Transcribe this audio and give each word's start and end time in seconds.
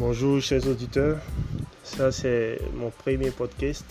Bonjour 0.00 0.40
chers 0.40 0.66
auditeurs, 0.66 1.18
ça 1.84 2.10
c'est 2.10 2.58
mon 2.72 2.88
premier 2.88 3.30
podcast 3.30 3.84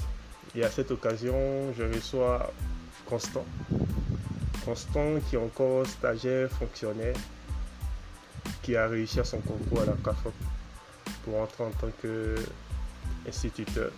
et 0.55 0.63
à 0.63 0.71
cette 0.71 0.89
occasion 0.89 1.71
je 1.77 1.83
reçois 1.83 2.51
Constant. 3.05 3.45
Constant 4.65 5.19
qui 5.29 5.35
est 5.35 5.37
encore 5.37 5.85
stagiaire 5.85 6.49
fonctionnaire 6.49 7.15
qui 8.63 8.75
a 8.75 8.87
réussi 8.87 9.19
à 9.19 9.23
son 9.23 9.37
concours 9.37 9.81
à 9.81 9.85
la 9.85 9.93
CAFOP 10.03 10.33
pour 11.23 11.41
entrer 11.41 11.63
en 11.65 11.69
tant 11.69 11.91
qu'instituteur. 12.01 13.91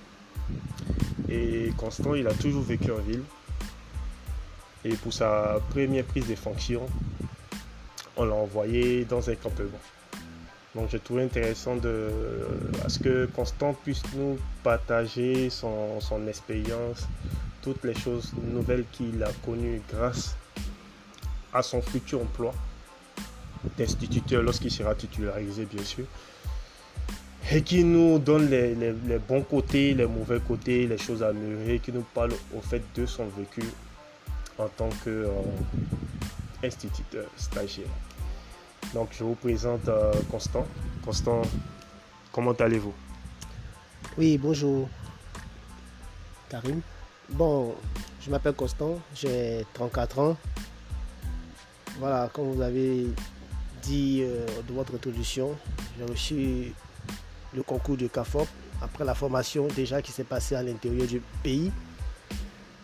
Et 1.30 1.72
Constant 1.78 2.14
il 2.14 2.28
a 2.28 2.34
toujours 2.34 2.64
vécu 2.64 2.92
en 2.92 3.00
ville 3.00 3.24
et 4.84 4.96
pour 4.98 5.14
sa 5.14 5.62
première 5.70 6.04
prise 6.04 6.28
de 6.28 6.36
fonction 6.36 6.86
on 8.18 8.26
l'a 8.26 8.36
envoyé 8.36 9.06
dans 9.06 9.30
un 9.30 9.36
campement. 9.36 9.80
Donc 10.76 10.90
j'ai 10.90 11.00
trouvé 11.00 11.24
intéressant 11.24 11.76
de, 11.76 12.10
à 12.86 12.90
ce 12.90 13.00
que 13.00 13.26
Constant 13.26 13.74
puisse 13.74 14.04
nous 14.16 14.38
partager 14.64 15.50
son, 15.50 16.00
expérience, 16.28 17.08
toutes 17.62 17.84
les 17.84 17.94
choses 17.94 18.32
nouvelles 18.54 18.86
qu'il 18.94 19.22
a 19.22 19.32
connues 19.46 19.82
grâce 19.92 20.38
à 21.54 21.62
son 21.62 21.82
futur 21.82 22.22
emploi 22.22 22.54
d'instituteur 23.78 24.42
lorsqu'il 24.44 24.72
sera 24.72 24.96
titularisé 24.96 25.66
bien 25.66 25.84
sûr. 25.84 26.06
Et 27.52 27.64
qui 27.64 27.84
nous 27.84 28.18
donne 28.18 28.50
les, 28.50 28.94
bons 29.28 29.42
côtés, 29.42 29.94
les 29.94 30.06
mauvais 30.06 30.40
côtés, 30.40 30.88
les 30.88 30.98
choses 30.98 31.22
à 31.22 31.28
améliorer, 31.30 31.80
qui 31.80 31.92
nous 31.92 32.06
parle 32.14 32.32
au 32.56 32.62
fait 32.62 32.82
de 32.96 33.06
son 33.06 33.26
vécu 33.26 33.64
en 34.58 34.70
tant 34.70 34.88
qu'instituteur 36.62 37.26
euh, 37.26 37.36
stagiaire. 37.36 37.90
Donc 38.94 39.10
je 39.12 39.24
vous 39.24 39.36
présente 39.36 39.88
euh, 39.88 40.12
Constant. 40.30 40.66
Constant, 41.06 41.42
comment 42.32 42.52
allez-vous? 42.52 42.94
Oui, 44.18 44.38
bonjour 44.38 44.90
Karim. 46.50 46.82
Bon, 47.30 47.74
je 48.20 48.30
m'appelle 48.30 48.54
Constant, 48.54 49.00
j'ai 49.16 49.66
34 49.74 50.20
ans. 50.20 50.38
Voilà, 52.00 52.30
comme 52.34 52.52
vous 52.52 52.62
avez 52.62 53.08
dit 53.82 54.22
euh, 54.24 54.46
de 54.68 54.74
votre 54.74 54.96
introduction, 54.96 55.56
j'ai 55.98 56.06
reçu 56.06 56.74
le 57.54 57.64
concours 57.64 57.96
du 57.96 58.10
CAFOP 58.10 58.48
après 58.82 59.06
la 59.06 59.16
formation 59.16 59.68
déjà 59.68 60.02
qui 60.02 60.12
s'est 60.12 60.26
passée 60.26 60.56
à 60.56 60.64
l'intérieur 60.64 61.08
du 61.08 61.22
pays. 61.42 61.72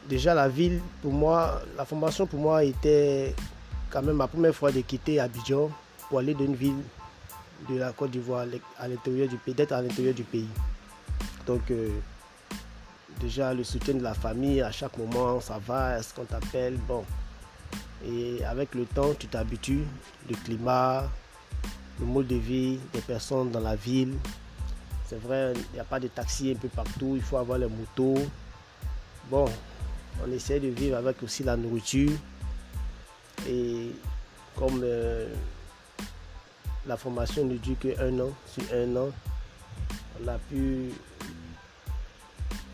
Déjà 0.07 0.33
la 0.33 0.47
ville, 0.47 0.79
pour 1.01 1.11
moi, 1.11 1.61
la 1.75 1.83
formation 1.83 2.25
pour 2.25 2.39
moi 2.39 2.63
était 2.63 3.35
quand 3.89 4.01
même 4.01 4.15
ma 4.15 4.27
première 4.27 4.55
fois 4.55 4.71
de 4.71 4.79
quitter 4.79 5.19
Abidjan 5.19 5.69
pour 6.09 6.19
aller 6.19 6.33
d'une 6.33 6.55
ville 6.55 6.81
de 7.69 7.77
la 7.77 7.91
Côte 7.91 8.11
d'Ivoire 8.11 8.45
à 8.79 8.87
l'intérieur 8.87 9.27
du 9.27 9.37
pays, 9.37 9.53
d'être 9.53 9.71
à 9.71 9.81
l'intérieur 9.81 10.13
du 10.13 10.23
pays. 10.23 10.47
Donc 11.45 11.71
euh, 11.71 11.89
déjà 13.19 13.53
le 13.53 13.63
soutien 13.63 13.95
de 13.95 14.03
la 14.03 14.13
famille 14.13 14.61
à 14.61 14.71
chaque 14.71 14.97
moment, 14.97 15.39
ça 15.41 15.59
va, 15.65 15.97
est-ce 15.97 16.13
qu'on 16.13 16.25
t'appelle, 16.25 16.77
bon. 16.87 17.03
Et 18.05 18.43
avec 18.45 18.75
le 18.75 18.85
temps, 18.85 19.13
tu 19.17 19.27
t'habitues, 19.27 19.83
le 20.29 20.35
climat, 20.35 21.09
le 21.99 22.05
mode 22.05 22.27
de 22.27 22.35
vie 22.35 22.79
des 22.93 23.01
personnes 23.01 23.49
dans 23.51 23.59
la 23.59 23.75
ville. 23.75 24.13
C'est 25.09 25.19
vrai, 25.21 25.53
il 25.55 25.73
n'y 25.73 25.79
a 25.79 25.83
pas 25.83 25.99
de 25.99 26.07
taxi 26.07 26.51
un 26.51 26.59
peu 26.59 26.67
partout, 26.67 27.13
il 27.15 27.21
faut 27.21 27.37
avoir 27.37 27.57
les 27.57 27.67
motos. 27.67 28.21
Bon, 29.31 29.49
on 30.25 30.31
essaie 30.31 30.59
de 30.59 30.67
vivre 30.67 30.97
avec 30.97 31.23
aussi 31.23 31.43
la 31.43 31.57
nourriture. 31.57 32.11
Et 33.47 33.91
comme 34.55 34.81
euh, 34.83 35.33
la 36.87 36.97
formation 36.97 37.45
ne 37.45 37.57
dure 37.57 37.77
qu'un 37.79 38.19
an. 38.19 38.31
Sur 38.45 38.63
un 38.73 38.95
an, 38.95 39.09
on 40.23 40.27
a 40.27 40.37
pu 40.49 40.91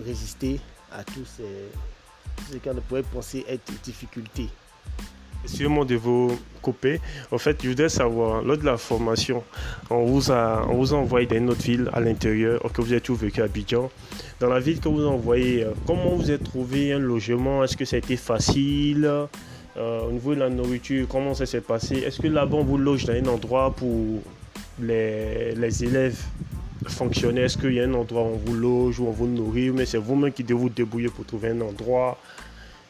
résister 0.06 0.60
à 0.92 1.04
ces, 1.26 1.44
ce 2.52 2.58
qu'on 2.58 2.76
pourrait 2.82 3.04
penser 3.04 3.46
être 3.48 3.72
difficultés. 3.84 4.50
Excusez-moi 5.44 5.84
de 5.84 5.96
vous 5.96 6.40
couper. 6.62 7.02
En 7.30 7.38
fait, 7.38 7.62
je 7.62 7.70
voudrais 7.70 7.90
savoir, 7.90 8.42
lors 8.44 8.58
de 8.58 8.64
la 8.64 8.78
formation, 8.78 9.44
on 9.90 10.06
vous 10.06 10.32
a, 10.32 10.66
on 10.70 10.76
vous 10.76 10.94
a 10.94 10.98
envoyé 10.98 11.28
dans 11.28 11.36
une 11.36 11.50
autre 11.50 11.64
ville 11.64 11.90
à 11.92 12.00
l'intérieur, 12.00 12.62
que 12.72 12.82
vous 12.82 12.94
êtes 12.94 13.04
tout 13.04 13.16
vécu 13.16 13.42
à 13.42 13.46
Abidjan. 13.46 13.92
Dans 14.40 14.48
la 14.48 14.62
ville 14.62 14.80
que 14.80 14.88
vous 14.88 15.06
envoyez, 15.06 15.66
euh, 15.66 15.72
comment 15.86 16.16
vous 16.16 16.30
avez 16.30 16.42
trouvé 16.42 16.94
un 16.94 17.00
logement? 17.00 17.62
Est-ce 17.62 17.76
que 17.76 17.84
ça 17.84 17.98
a 17.98 18.00
été 18.00 18.16
facile? 18.16 19.12
Euh, 19.76 20.02
au 20.02 20.12
niveau 20.12 20.36
de 20.36 20.40
la 20.40 20.50
nourriture, 20.50 21.08
comment 21.10 21.34
ça 21.34 21.46
s'est 21.46 21.62
passé? 21.62 21.96
Est-ce 21.96 22.22
que 22.22 22.28
là-bas, 22.28 22.58
on 22.58 22.64
vous 22.64 22.78
loge 22.78 23.06
dans 23.06 23.14
un 23.14 23.26
endroit 23.26 23.74
pour 23.76 24.22
les, 24.80 25.84
élèves 25.84 26.20
fonctionner 26.88 27.42
Est-ce 27.42 27.58
qu'il 27.58 27.74
y 27.74 27.80
a 27.80 27.84
un 27.86 27.94
endroit 27.94 28.24
où 28.24 28.34
on 28.34 28.38
vous 28.38 28.54
loge, 28.54 29.00
où 29.00 29.08
on 29.08 29.12
vous 29.12 29.28
nourrit 29.28 29.72
Mais 29.72 29.86
c'est 29.86 29.98
vous-même 29.98 30.32
qui 30.32 30.44
devez 30.44 30.60
vous 30.60 30.70
débrouiller 30.70 31.10
pour 31.10 31.26
trouver 31.26 31.50
un 31.50 31.62
endroit. 31.62 32.20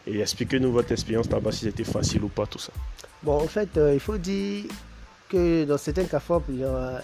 Et 0.05 0.19
expliquez-nous 0.19 0.71
votre 0.71 0.91
expérience 0.91 1.29
là-bas, 1.29 1.51
si 1.53 1.65
c'était 1.65 1.85
facile 1.85 2.25
ou 2.25 2.27
pas, 2.27 2.45
tout 2.45 2.59
ça? 2.59 2.73
Bon, 3.21 3.41
en 3.41 3.47
fait, 3.47 3.77
euh, 3.77 3.93
il 3.93 4.01
faut 4.01 4.17
dire 4.17 4.65
que 5.29 5.63
dans 5.63 5.77
certains 5.77 6.03
cas 6.03 6.21
il 6.49 6.57
y 6.57 6.63
a, 6.65 7.01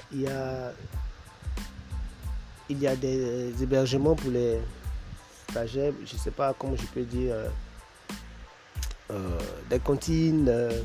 il 2.69 2.79
y 2.81 2.88
a, 2.88 2.95
des 2.97 3.53
hébergements 3.63 4.16
pour 4.16 4.31
les 4.31 4.57
stagiaires. 5.50 5.94
Je 6.06 6.13
ne 6.13 6.19
sais 6.19 6.31
pas 6.31 6.53
comment 6.57 6.75
je 6.75 6.85
peux 6.88 7.03
dire. 7.03 7.34
Euh, 7.34 7.47
euh, 7.47 7.50
des 9.70 9.80
cantines, 9.80 10.47
euh, 10.50 10.81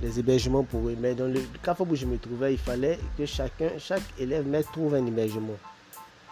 des 0.00 0.18
hébergements 0.18 0.64
pour 0.64 0.88
eux. 0.88 0.96
Mais 0.98 1.14
dans 1.14 1.26
le 1.26 1.40
cas 1.62 1.76
où 1.78 1.94
je 1.94 2.06
me 2.06 2.18
trouvais, 2.18 2.54
il 2.54 2.58
fallait 2.58 2.98
que 3.16 3.26
chacun, 3.26 3.70
chaque 3.78 4.02
élève 4.18 4.46
trouve 4.72 4.94
un 4.94 5.06
hébergement, 5.06 5.56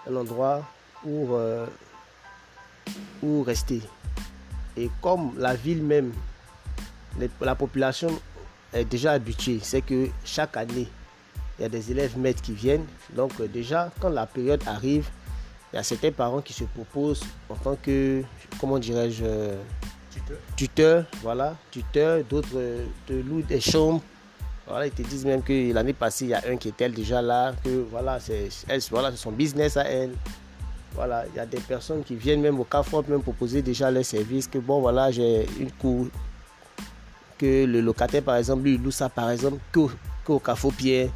un 0.08 0.16
endroit 0.16 0.62
euh, 1.06 1.66
où 3.22 3.42
rester. 3.42 3.82
Et 4.76 4.90
comme 5.00 5.38
la 5.38 5.54
ville 5.54 5.82
même, 5.82 6.12
la 7.40 7.54
population 7.54 8.10
est 8.72 8.84
déjà 8.84 9.12
habituée, 9.12 9.60
c'est 9.62 9.82
que 9.82 10.08
chaque 10.24 10.56
année, 10.56 10.88
il 11.58 11.62
y 11.62 11.64
a 11.64 11.68
des 11.68 11.90
élèves 11.90 12.16
maîtres 12.16 12.42
qui 12.42 12.54
viennent. 12.54 12.86
Donc 13.14 13.40
déjà, 13.52 13.90
quand 14.00 14.08
la 14.08 14.26
période 14.26 14.62
arrive, 14.66 15.08
il 15.72 15.76
y 15.76 15.78
a 15.78 15.82
certains 15.82 16.10
parents 16.12 16.40
qui 16.40 16.52
se 16.52 16.64
proposent 16.64 17.22
en 17.48 17.54
tant 17.54 17.76
que, 17.76 18.22
comment 18.58 18.78
dirais-je, 18.78 19.24
tuteur. 20.56 21.04
voilà, 21.22 21.56
tuteur, 21.70 22.22
d'autres 22.28 22.48
te 23.06 23.12
louent 23.12 23.42
des 23.42 23.60
chambres. 23.60 24.02
Voilà, 24.66 24.86
ils 24.86 24.92
te 24.92 25.02
disent 25.02 25.24
même 25.24 25.42
que 25.42 25.72
l'année 25.72 25.92
passée, 25.92 26.26
il 26.26 26.30
y 26.30 26.34
a 26.34 26.42
un 26.48 26.56
qui 26.56 26.68
était 26.68 26.88
déjà 26.88 27.20
là, 27.20 27.52
que 27.64 27.84
voilà, 27.90 28.20
c'est 28.20 28.48
voilà, 28.90 29.12
son 29.16 29.32
business 29.32 29.76
à 29.76 29.84
elle. 29.84 30.12
Voilà, 30.94 31.24
il 31.26 31.36
y 31.36 31.40
a 31.40 31.46
des 31.46 31.58
personnes 31.58 32.04
qui 32.04 32.14
viennent 32.14 32.40
même 32.40 32.60
au 32.60 32.64
Carrefour 32.64 33.02
même 33.08 33.22
proposer 33.22 33.62
déjà 33.62 33.90
leurs 33.90 34.04
services, 34.04 34.46
que 34.46 34.58
bon, 34.58 34.80
voilà, 34.80 35.10
j'ai 35.10 35.46
une 35.58 35.72
cour, 35.72 36.06
que 37.38 37.64
le 37.64 37.80
locataire, 37.80 38.22
par 38.22 38.36
exemple, 38.36 38.62
lui, 38.64 38.76
loue 38.76 38.90
ça, 38.90 39.08
par 39.08 39.30
exemple, 39.30 39.58
qu'au 39.72 39.90
qu 40.24 40.38
Carrefour 40.44 40.74
Pierre, 40.74 41.08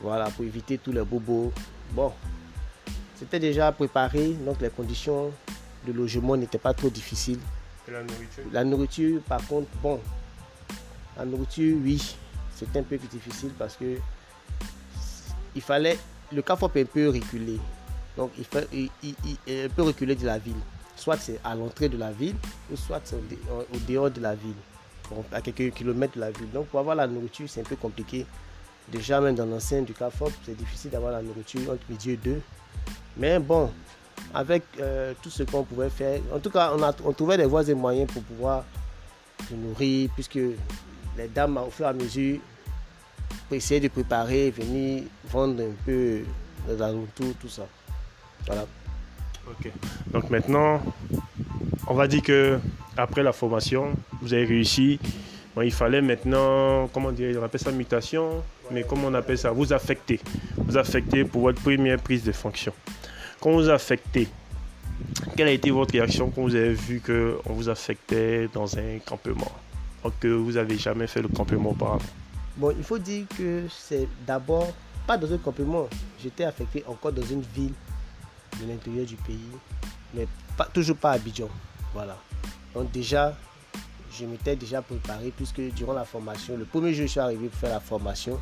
voilà, 0.00 0.30
pour 0.30 0.44
éviter 0.44 0.78
tous 0.78 0.92
les 0.92 1.02
bobos. 1.02 1.52
Bon, 1.92 2.12
c'était 3.18 3.40
déjà 3.40 3.72
préparé, 3.72 4.34
donc 4.46 4.60
les 4.60 4.70
conditions 4.70 5.32
de 5.86 5.92
logement 5.92 6.36
n'étaient 6.36 6.58
pas 6.58 6.72
trop 6.72 6.88
difficiles 6.88 7.40
la 7.92 8.02
nourriture 8.02 8.44
La 8.52 8.64
nourriture, 8.64 9.22
par 9.22 9.46
contre, 9.46 9.68
bon, 9.82 10.00
la 11.16 11.24
nourriture, 11.24 11.76
oui, 11.82 12.16
c'est 12.54 12.76
un 12.76 12.82
peu 12.82 12.96
difficile 12.98 13.50
parce 13.58 13.76
que 13.76 13.98
il 15.54 15.62
fallait, 15.62 15.98
le 16.32 16.42
CAFOP 16.42 16.76
un 16.76 16.84
peu 16.84 17.08
reculer. 17.08 17.58
Donc, 18.16 18.30
il, 18.38 18.44
fait, 18.44 18.68
il, 18.72 19.68
peut 19.70 19.82
reculer 19.82 20.14
de 20.14 20.26
la 20.26 20.38
ville. 20.38 20.60
Soit 20.96 21.16
c'est 21.16 21.40
à 21.44 21.54
l'entrée 21.54 21.88
de 21.88 21.96
la 21.96 22.10
ville, 22.10 22.36
ou 22.70 22.76
soit 22.76 23.00
c'est 23.04 23.16
au, 23.16 23.78
dehors 23.88 24.10
de 24.10 24.20
la 24.20 24.34
ville, 24.34 24.54
à 25.32 25.40
quelques 25.40 25.74
kilomètres 25.74 26.14
de 26.14 26.20
la 26.20 26.30
ville. 26.30 26.50
Donc, 26.50 26.66
pour 26.66 26.80
avoir 26.80 26.96
la 26.96 27.06
nourriture, 27.06 27.48
c'est 27.48 27.60
un 27.60 27.64
peu 27.64 27.76
compliqué. 27.76 28.26
Déjà, 28.88 29.20
même 29.20 29.34
dans 29.34 29.46
l'enceinte 29.46 29.86
du 29.86 29.94
CAFOP, 29.94 30.32
c'est 30.44 30.56
difficile 30.56 30.90
d'avoir 30.90 31.12
la 31.12 31.22
nourriture 31.22 31.70
entre 31.70 31.82
midi 31.88 32.12
et 32.12 32.16
deux. 32.16 32.40
Mais 33.16 33.38
bon, 33.38 33.70
avec 34.34 34.62
euh, 34.80 35.12
tout 35.22 35.30
ce 35.30 35.42
qu'on 35.42 35.64
pouvait 35.64 35.90
faire. 35.90 36.20
En 36.34 36.38
tout 36.38 36.50
cas, 36.50 36.72
on, 37.04 37.12
trouvait 37.12 37.36
des 37.36 37.46
voies 37.46 37.68
et 37.68 37.74
moyens 37.74 38.10
pour 38.12 38.22
pouvoir 38.22 38.64
se 39.48 39.54
nourrir, 39.54 40.10
puisque 40.14 40.38
les 41.16 41.28
dames, 41.34 41.56
au 41.58 41.70
fur 41.70 41.86
et 41.86 41.88
à 41.88 41.92
mesure, 41.92 42.38
essayer 43.50 43.80
de 43.80 43.88
préparer, 43.88 44.50
venir 44.50 45.04
vendre 45.30 45.62
un 45.62 45.84
peu 45.84 46.20
les 46.68 46.82
alentours, 46.82 47.34
tout 47.40 47.48
ça. 47.48 47.66
Voilà. 48.46 48.66
Ok. 49.48 49.70
Donc 50.12 50.30
maintenant, 50.30 50.82
on 51.86 51.94
va 51.94 52.06
dire 52.06 52.22
que 52.22 52.58
après 52.96 53.22
la 53.22 53.32
formation, 53.32 53.92
vous 54.20 54.34
avez 54.34 54.44
réussi. 54.44 54.98
il 55.62 55.72
fallait 55.72 56.02
maintenant, 56.02 56.88
comment 56.88 57.12
dire, 57.12 57.38
on 57.40 57.44
appelle 57.44 57.60
ça 57.60 57.72
mutation, 57.72 58.42
mais 58.70 58.84
comment 58.84 59.08
on 59.08 59.14
appelle 59.14 59.38
ça 59.38 59.50
Vous 59.50 59.72
affecter. 59.72 60.20
Vous 60.56 60.76
affecter 60.76 61.24
pour 61.24 61.42
votre 61.42 61.62
première 61.62 61.98
prise 61.98 62.24
de 62.24 62.32
fonction. 62.32 62.72
Quand 63.40 63.52
vous 63.52 63.68
affectez, 63.68 64.28
quelle 65.36 65.48
a 65.48 65.52
été 65.52 65.70
votre 65.70 65.92
réaction 65.92 66.30
quand 66.30 66.42
vous 66.42 66.54
avez 66.54 66.74
vu 66.74 67.00
qu'on 67.00 67.52
vous 67.52 67.68
affectait 67.68 68.48
dans 68.52 68.76
un 68.76 68.98
campement? 69.04 69.52
Que 70.20 70.28
vous 70.28 70.52
n'avez 70.52 70.78
jamais 70.78 71.06
fait 71.06 71.20
le 71.20 71.28
campement 71.28 71.70
auparavant 71.70 72.04
Bon, 72.56 72.74
il 72.76 72.82
faut 72.82 72.98
dire 72.98 73.26
que 73.36 73.64
c'est 73.68 74.08
d'abord 74.26 74.72
pas 75.06 75.18
dans 75.18 75.30
un 75.32 75.38
campement. 75.38 75.86
J'étais 76.20 76.44
affecté 76.44 76.82
encore 76.86 77.12
dans 77.12 77.22
une 77.22 77.42
ville 77.54 77.74
de 78.60 78.68
l'intérieur 78.68 79.06
du 79.06 79.16
pays, 79.16 79.50
mais 80.14 80.26
pas, 80.56 80.64
toujours 80.64 80.96
pas 80.96 81.10
à 81.10 81.14
Abidjan. 81.14 81.48
Voilà. 81.92 82.16
Donc 82.74 82.90
déjà, 82.90 83.36
je 84.18 84.24
m'étais 84.24 84.56
déjà 84.56 84.82
préparé 84.82 85.32
puisque 85.36 85.60
durant 85.74 85.92
la 85.92 86.04
formation, 86.04 86.56
le 86.56 86.64
premier 86.64 86.92
jour 86.94 87.04
où 87.04 87.06
je 87.06 87.12
suis 87.12 87.20
arrivé 87.20 87.48
pour 87.48 87.60
faire 87.60 87.70
la 87.70 87.80
formation, 87.80 88.40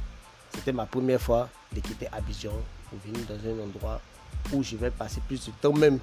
c'était 0.54 0.72
ma 0.72 0.86
première 0.86 1.20
fois 1.20 1.48
de 1.74 1.80
quitter 1.80 2.06
Abidjan 2.12 2.52
pour 2.88 2.98
venir 3.00 3.26
dans 3.28 3.34
un 3.34 3.64
endroit 3.64 4.00
où 4.52 4.62
je 4.62 4.76
vais 4.76 4.90
passer 4.90 5.20
plus 5.26 5.46
de 5.46 5.52
temps 5.60 5.72
même 5.72 5.98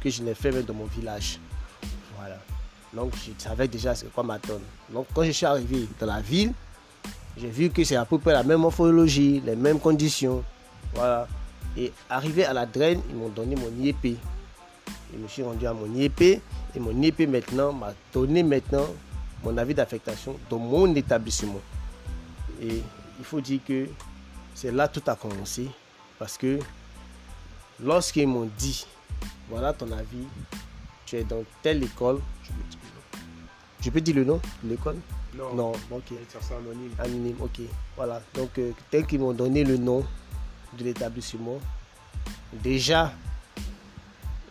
que 0.00 0.10
je 0.10 0.22
n'ai 0.22 0.34
fait 0.34 0.50
même 0.50 0.64
dans 0.64 0.74
mon 0.74 0.86
village. 0.86 1.38
Voilà. 2.16 2.38
Donc 2.92 3.12
je 3.16 3.30
savais 3.42 3.68
déjà 3.68 3.94
ce 3.94 4.06
quoi 4.06 4.22
m'attendre. 4.22 4.60
Donc 4.92 5.06
quand 5.14 5.24
je 5.24 5.30
suis 5.30 5.46
arrivé 5.46 5.88
dans 5.98 6.06
la 6.06 6.20
ville, 6.20 6.52
j'ai 7.36 7.48
vu 7.48 7.70
que 7.70 7.82
c'est 7.84 7.96
à 7.96 8.04
peu 8.04 8.18
près 8.18 8.32
la 8.32 8.42
même 8.42 8.60
morphologie, 8.60 9.42
les 9.44 9.56
mêmes 9.56 9.80
conditions. 9.80 10.44
Voilà. 10.94 11.26
Et 11.76 11.92
arrivé 12.10 12.44
à 12.44 12.52
la 12.52 12.66
draine, 12.66 13.00
ils 13.08 13.16
m'ont 13.16 13.30
donné 13.30 13.56
mon 13.56 13.70
IEP. 13.82 14.18
Je 15.12 15.18
me 15.18 15.28
suis 15.28 15.42
rendu 15.42 15.66
à 15.66 15.72
mon 15.72 15.92
IEP 15.94 16.20
et 16.22 16.42
mon 16.78 17.02
IEP 17.02 17.20
maintenant 17.28 17.72
m'a 17.72 17.94
donné 18.12 18.42
maintenant 18.42 18.86
mon 19.42 19.56
avis 19.56 19.74
d'affectation 19.74 20.38
dans 20.50 20.58
mon 20.58 20.94
établissement. 20.94 21.60
Et 22.60 22.82
il 23.18 23.24
faut 23.24 23.40
dire 23.40 23.60
que 23.66 23.88
c'est 24.54 24.70
là 24.70 24.88
tout 24.88 25.02
a 25.06 25.16
commencé 25.16 25.68
parce 26.18 26.36
que 26.36 26.58
lorsqu'ils 27.82 28.28
m'ont 28.28 28.48
dit 28.58 28.86
voilà 29.48 29.72
ton 29.72 29.90
avis, 29.92 30.26
tu 31.04 31.16
es 31.16 31.24
dans 31.24 31.44
telle 31.62 31.82
école, 31.82 32.20
je 33.80 33.90
peux 33.90 34.00
dire 34.00 34.14
le 34.16 34.24
nom 34.24 34.40
de 34.62 34.70
l'école? 34.70 34.96
Non, 35.34 35.54
Non, 35.54 35.72
ok. 35.90 36.12
anonyme. 36.50 36.92
Anonyme, 36.98 37.36
ok. 37.40 37.60
Voilà. 37.96 38.20
Donc, 38.34 38.50
euh, 38.58 38.72
tel 38.90 39.06
qu'ils 39.06 39.20
m'ont 39.20 39.32
donné 39.32 39.64
le 39.64 39.76
nom 39.76 40.04
de 40.78 40.84
l'établissement, 40.84 41.58
déjà, 42.52 43.12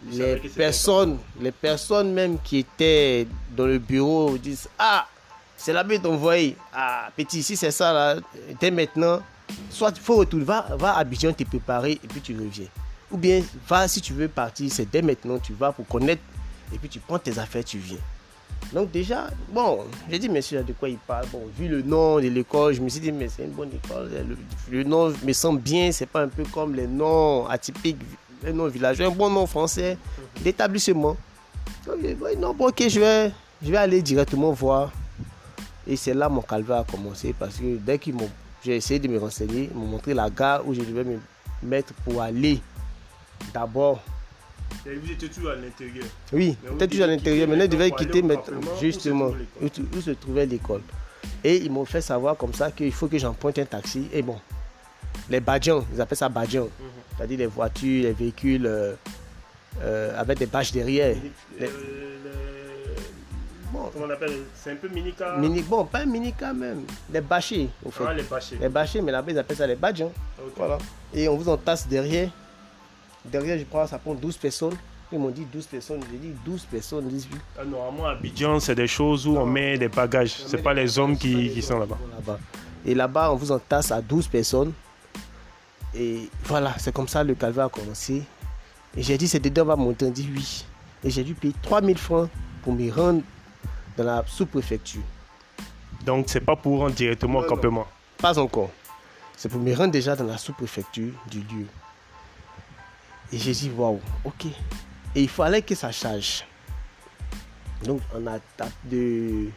les 0.10 0.38
personnes, 0.56 1.19
les 1.39 1.51
personnes 1.51 2.12
même 2.13 2.39
qui 2.44 2.60
étaient 2.60 3.28
dans 3.56 3.68
le 3.68 3.78
bureau 3.78 4.38
disent 4.38 4.68
Ah, 4.78 5.07
c'est 5.56 5.74
là-bas 5.74 5.95
envoyé. 6.06 6.56
Ah, 6.74 7.10
petit, 7.16 7.44
si 7.44 7.56
c'est 7.56 7.72
ça 7.72 7.94
là, 7.94 8.16
dès 8.60 8.72
maintenant, 8.72 9.22
soit 9.69 9.92
il 9.95 10.01
faut 10.01 10.16
retourner, 10.18 10.45
va, 10.45 10.75
va 10.78 10.94
à 10.95 11.00
Abidjan 11.00 11.33
te 11.33 11.44
préparer 11.44 11.94
et 12.04 12.07
puis 12.07 12.22
tu 12.22 12.36
reviens. 12.36 12.68
Ou 13.11 13.17
bien, 13.17 13.41
va 13.67 13.87
si 13.87 14.01
tu 14.01 14.13
veux 14.13 14.27
partir, 14.27 14.71
c'est 14.71 14.89
dès 14.89 15.01
maintenant, 15.01 15.37
tu 15.39 15.53
vas 15.53 15.71
pour 15.71 15.87
connaître 15.87 16.21
et 16.73 16.77
puis 16.77 16.89
tu 16.89 16.99
prends 16.99 17.19
tes 17.19 17.37
affaires, 17.37 17.63
tu 17.63 17.77
viens. 17.77 17.97
Donc 18.73 18.91
déjà, 18.91 19.27
bon, 19.49 19.79
j'ai 20.09 20.19
dit, 20.19 20.29
monsieur, 20.29 20.63
de 20.63 20.71
quoi 20.73 20.87
il 20.87 20.97
parle 20.97 21.25
Bon, 21.31 21.41
vu 21.57 21.67
le 21.67 21.81
nom 21.81 22.17
de 22.17 22.27
l'école, 22.29 22.73
je 22.73 22.81
me 22.81 22.87
suis 22.87 23.01
dit, 23.01 23.11
mais 23.11 23.27
c'est 23.27 23.43
une 23.43 23.51
bonne 23.51 23.71
école. 23.73 24.09
Le, 24.69 24.83
nom 24.83 25.13
me 25.23 25.33
semble 25.33 25.59
bien, 25.59 25.91
c'est 25.91 26.05
pas 26.05 26.21
un 26.23 26.29
peu 26.29 26.43
comme 26.45 26.75
les 26.75 26.87
noms 26.87 27.47
atypiques, 27.47 27.97
les 28.43 28.53
noms 28.53 28.67
villageois, 28.67 29.07
un 29.07 29.11
bon 29.11 29.29
nom 29.29 29.45
français 29.45 29.97
d'établissement. 30.41 31.17
Donc, 31.85 32.01
dit, 32.01 32.15
non, 32.37 32.53
bon, 32.53 32.69
ok, 32.69 32.87
je 32.87 32.99
vais, 32.99 33.31
je 33.61 33.71
vais 33.71 33.77
aller 33.77 34.01
directement 34.01 34.51
voir. 34.51 34.91
Et 35.85 35.95
c'est 35.95 36.13
là 36.13 36.29
mon 36.29 36.41
calvaire 36.41 36.77
a 36.77 36.83
commencé 36.83 37.33
parce 37.37 37.57
que 37.57 37.75
dès 37.77 37.97
qu'ils 37.97 38.13
m'ont, 38.13 38.29
j'ai 38.63 38.75
essayé 38.75 38.99
de 38.99 39.07
me 39.07 39.17
renseigner, 39.17 39.69
ils 39.71 39.77
m'ont 39.77 39.87
montré 39.87 40.13
la 40.13 40.29
gare 40.29 40.65
où 40.65 40.73
je 40.73 40.81
devais 40.81 41.03
me 41.03 41.19
mettre 41.63 41.93
pour 42.05 42.21
aller 42.21 42.61
d'abord 43.53 44.01
vous 44.85 45.11
étiez 45.11 45.27
toujours 45.27 45.51
à 45.51 45.55
l'intérieur. 45.55 46.05
oui, 46.31 46.55
peut-être 46.77 46.91
toujours 46.91 47.03
à 47.05 47.07
l'intérieur. 47.07 47.47
Maintenant, 47.47 47.65
maintenant 47.77 47.89
pour 47.89 47.97
quitter 47.97 48.23
justement 48.79 49.31
où, 49.61 50.01
se 50.01 50.11
trouvait 50.11 50.45
l'école. 50.45 50.81
Et 51.43 51.57
ils 51.57 51.69
m'ont 51.71 51.83
fait 51.85 51.99
savoir 52.01 52.38
comme 52.38 52.53
ça 52.53 52.71
qu'il 52.71 52.91
faut 52.93 53.07
que 53.07 53.17
j'emprunte 53.17 53.59
un 53.59 53.65
taxi. 53.65 54.07
Et 54.13 54.21
bon, 54.21 54.38
les 55.29 55.39
badjans, 55.41 55.83
ils 55.93 55.99
appellent 55.99 56.17
ça 56.17 56.29
badjans, 56.29 56.63
Mhm. 56.79 56.88
c'est-à-dire 57.17 57.38
les 57.39 57.45
voitures, 57.47 58.03
les 58.03 58.13
véhicules 58.13 58.65
euh, 58.65 58.93
euh, 59.81 60.19
avec 60.19 60.37
des 60.39 60.45
bâches 60.45 60.71
derrière. 60.71 61.15
Euh, 61.61 61.67
Bon, 63.73 63.89
Comment 63.94 64.05
on 64.07 64.09
appelle 64.09 64.33
C'est 64.53 64.71
un 64.71 64.75
peu 64.75 64.89
mini 64.89 65.13
car. 65.13 65.37
mini, 65.39 65.61
bon, 65.61 65.85
pas 65.85 65.99
un 65.99 66.05
mini 66.05 66.33
quand 66.37 66.53
même, 66.53 66.81
des 67.07 67.21
bâchés, 67.21 67.69
au 67.85 67.89
fait. 67.91 68.03
Ah, 68.05 68.13
les 68.13 68.23
bâchés. 68.23 68.57
Les 68.59 68.67
bâchés, 68.67 69.01
mais 69.01 69.11
là-bas, 69.13 69.31
ils 69.31 69.39
appellent 69.39 69.55
ça 69.57 69.65
les 69.67 69.75
badjans. 69.75 70.11
Voilà. 70.57 70.77
Et 71.13 71.29
on 71.29 71.37
vous 71.37 71.47
entasse 71.49 71.87
derrière. 71.87 72.29
Derrière, 73.25 73.57
je 73.57 73.63
crois, 73.65 73.88
ça 73.88 73.97
prend 73.97 74.13
12 74.13 74.38
personnes. 74.38 74.75
Ils 75.12 75.19
m'ont 75.19 75.29
dit 75.29 75.45
12 75.51 75.65
personnes. 75.65 76.01
J'ai 76.12 76.18
dit 76.18 76.33
12 76.45 76.65
personnes, 76.65 77.07
18. 77.07 77.39
Ah, 77.59 77.65
normalement, 77.65 78.06
à 78.07 78.12
Abidjan, 78.12 78.59
c'est 78.59 78.75
des 78.75 78.88
choses 78.88 79.27
où 79.27 79.38
on 79.38 79.45
met 79.45 79.77
des 79.77 79.89
bagages. 79.89 80.38
Met 80.51 80.62
pas 80.62 80.73
les 80.73 80.97
hommes 80.97 81.18
qui, 81.18 81.35
les 81.35 81.50
qui 81.50 81.62
sont 81.62 81.79
là-bas. 81.79 82.39
Et 82.85 82.95
là-bas, 82.95 83.31
on 83.31 83.35
vous 83.35 83.51
entasse 83.51 83.91
à 83.91 84.01
12 84.01 84.27
personnes. 84.27 84.73
Et 85.94 86.29
voilà, 86.45 86.73
c'est 86.79 86.94
comme 86.94 87.07
ça 87.07 87.23
le 87.23 87.35
calvaire 87.35 87.65
a 87.65 87.69
commencé. 87.69 88.23
Et 88.95 89.03
j'ai 89.03 89.18
dit, 89.18 89.27
c'est 89.27 89.39
dedans, 89.39 89.63
on 89.63 89.65
va 89.65 89.75
monter. 89.75 90.06
On 90.06 90.12
dit 90.12 90.29
oui. 90.33 90.65
Et 91.03 91.09
j'ai 91.09 91.23
dû 91.23 91.33
payer 91.33 91.53
3000 91.62 91.97
francs 91.97 92.29
pour 92.63 92.73
me 92.73 92.91
rendre 92.91 93.21
dans 93.97 94.03
la 94.03 94.23
sous-préfecture. 94.25 95.01
Donc, 96.06 96.25
c'est 96.29 96.41
pas 96.41 96.56
pour 96.56 96.79
rentrer 96.79 96.95
directement 96.95 97.39
au 97.39 97.44
campement. 97.44 97.85
Pas 98.18 98.39
encore. 98.39 98.71
C'est 99.35 99.50
pour 99.50 99.59
me 99.59 99.75
rendre 99.75 99.91
déjà 99.91 100.15
dans 100.15 100.25
la 100.25 100.38
sous-préfecture 100.38 101.12
du 101.29 101.39
lieu. 101.39 101.65
Et 103.33 103.38
j'ai 103.38 103.51
dit, 103.54 103.72
waouh, 103.75 104.00
ok. 104.25 104.45
Et 105.16 105.24
il 105.24 105.30
fallait 105.30 105.62
que 105.62 105.75
ça 105.75 105.92
charge. 105.92 106.45
Donc, 107.83 108.01
on 108.16 108.28
a 108.28 108.39
tapé 108.57 108.72
de, 108.86 109.50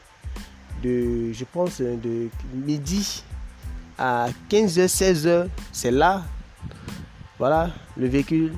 de, 0.83 1.33
je 1.33 1.45
pense, 1.45 1.81
de 1.81 2.29
midi 2.55 3.25
à 3.99 4.29
15h, 4.51 4.87
16h. 4.87 5.49
C'est 5.73 5.91
là, 5.91 6.23
voilà, 7.39 7.71
le 7.97 8.07
véhicule 8.07 8.55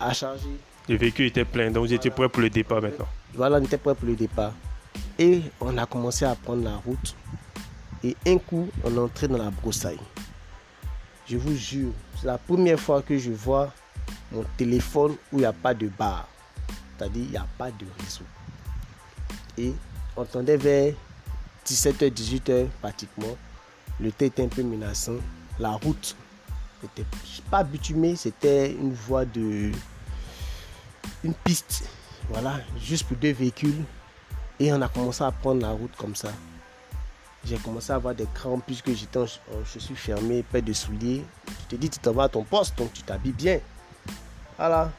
a 0.00 0.12
chargé. 0.12 0.48
Le 0.88 0.96
véhicule 0.96 1.26
était 1.26 1.44
plein, 1.44 1.70
donc 1.70 1.86
Voilà. 1.88 2.10
prêt 2.10 2.28
pour 2.28 2.40
le 2.42 2.50
départ 2.50 2.80
maintenant. 2.80 3.08
Voilà, 3.34 3.58
on 3.58 3.62
était 3.62 3.78
prêt 3.78 3.94
pour 3.94 4.08
le 4.08 4.16
départ. 4.16 4.52
Et 5.18 5.42
on 5.60 5.76
a 5.76 5.86
commencé 5.86 6.24
à 6.24 6.34
prendre 6.34 6.64
la 6.64 6.76
route. 6.76 7.14
Et 8.02 8.16
un 8.26 8.38
coup, 8.38 8.68
on 8.84 8.94
est 8.94 8.98
entré 8.98 9.28
dans 9.28 9.36
la 9.38 9.50
broussaille. 9.50 9.98
Je 11.26 11.36
vous 11.36 11.54
jure, 11.56 11.92
c'est 12.16 12.26
la 12.26 12.38
première 12.38 12.80
fois 12.80 13.02
que 13.02 13.18
je 13.18 13.30
vois 13.32 13.72
mon 14.32 14.44
téléphone 14.56 15.16
où 15.32 15.36
il 15.36 15.40
n'y 15.40 15.44
a 15.44 15.52
pas 15.52 15.74
de 15.74 15.88
barre. 15.88 16.28
C'est-à-dire, 16.96 17.24
il 17.24 17.30
n'y 17.30 17.36
a 17.36 17.46
pas 17.56 17.70
de 17.70 17.86
réseau. 18.00 18.24
Et 19.56 19.72
on 20.16 20.22
entendait 20.22 20.56
vers 20.56 20.94
17h, 21.66 22.10
18h 22.10 22.66
pratiquement. 22.80 23.36
Le 24.00 24.12
temps 24.12 24.26
était 24.26 24.44
un 24.44 24.48
peu 24.48 24.62
menaçant. 24.62 25.16
La 25.58 25.70
route 25.70 26.16
n'était 26.82 27.06
pas 27.50 27.64
bitumée, 27.64 28.16
c'était 28.16 28.72
une 28.72 28.92
voie 28.92 29.24
de. 29.24 29.72
une 31.24 31.34
piste. 31.34 31.88
Voilà, 32.30 32.60
juste 32.80 33.06
pour 33.06 33.16
deux 33.16 33.32
véhicules. 33.32 33.84
Et 34.60 34.72
on 34.72 34.82
a 34.82 34.88
commencé 34.88 35.22
à 35.22 35.30
prendre 35.30 35.62
la 35.62 35.70
route 35.70 35.94
comme 35.96 36.14
ça. 36.14 36.30
J'ai 37.44 37.56
commencé 37.56 37.92
à 37.92 37.96
avoir 37.96 38.14
des 38.14 38.26
crampes 38.34 38.64
puisque 38.66 38.92
j'étais 38.92 39.18
en 39.18 39.26
chaussures 39.64 39.96
fermées, 39.96 40.42
paire 40.42 40.62
de 40.62 40.72
souliers. 40.72 41.24
Tu 41.46 41.64
te 41.64 41.76
dis, 41.76 41.88
tu 41.88 41.98
t'en 41.98 42.12
vas 42.12 42.24
à 42.24 42.28
ton 42.28 42.42
poste, 42.42 42.76
donc 42.76 42.92
tu 42.92 43.02
t'habilles 43.02 43.32
bien. 43.32 43.60
Voilà. 44.58 44.90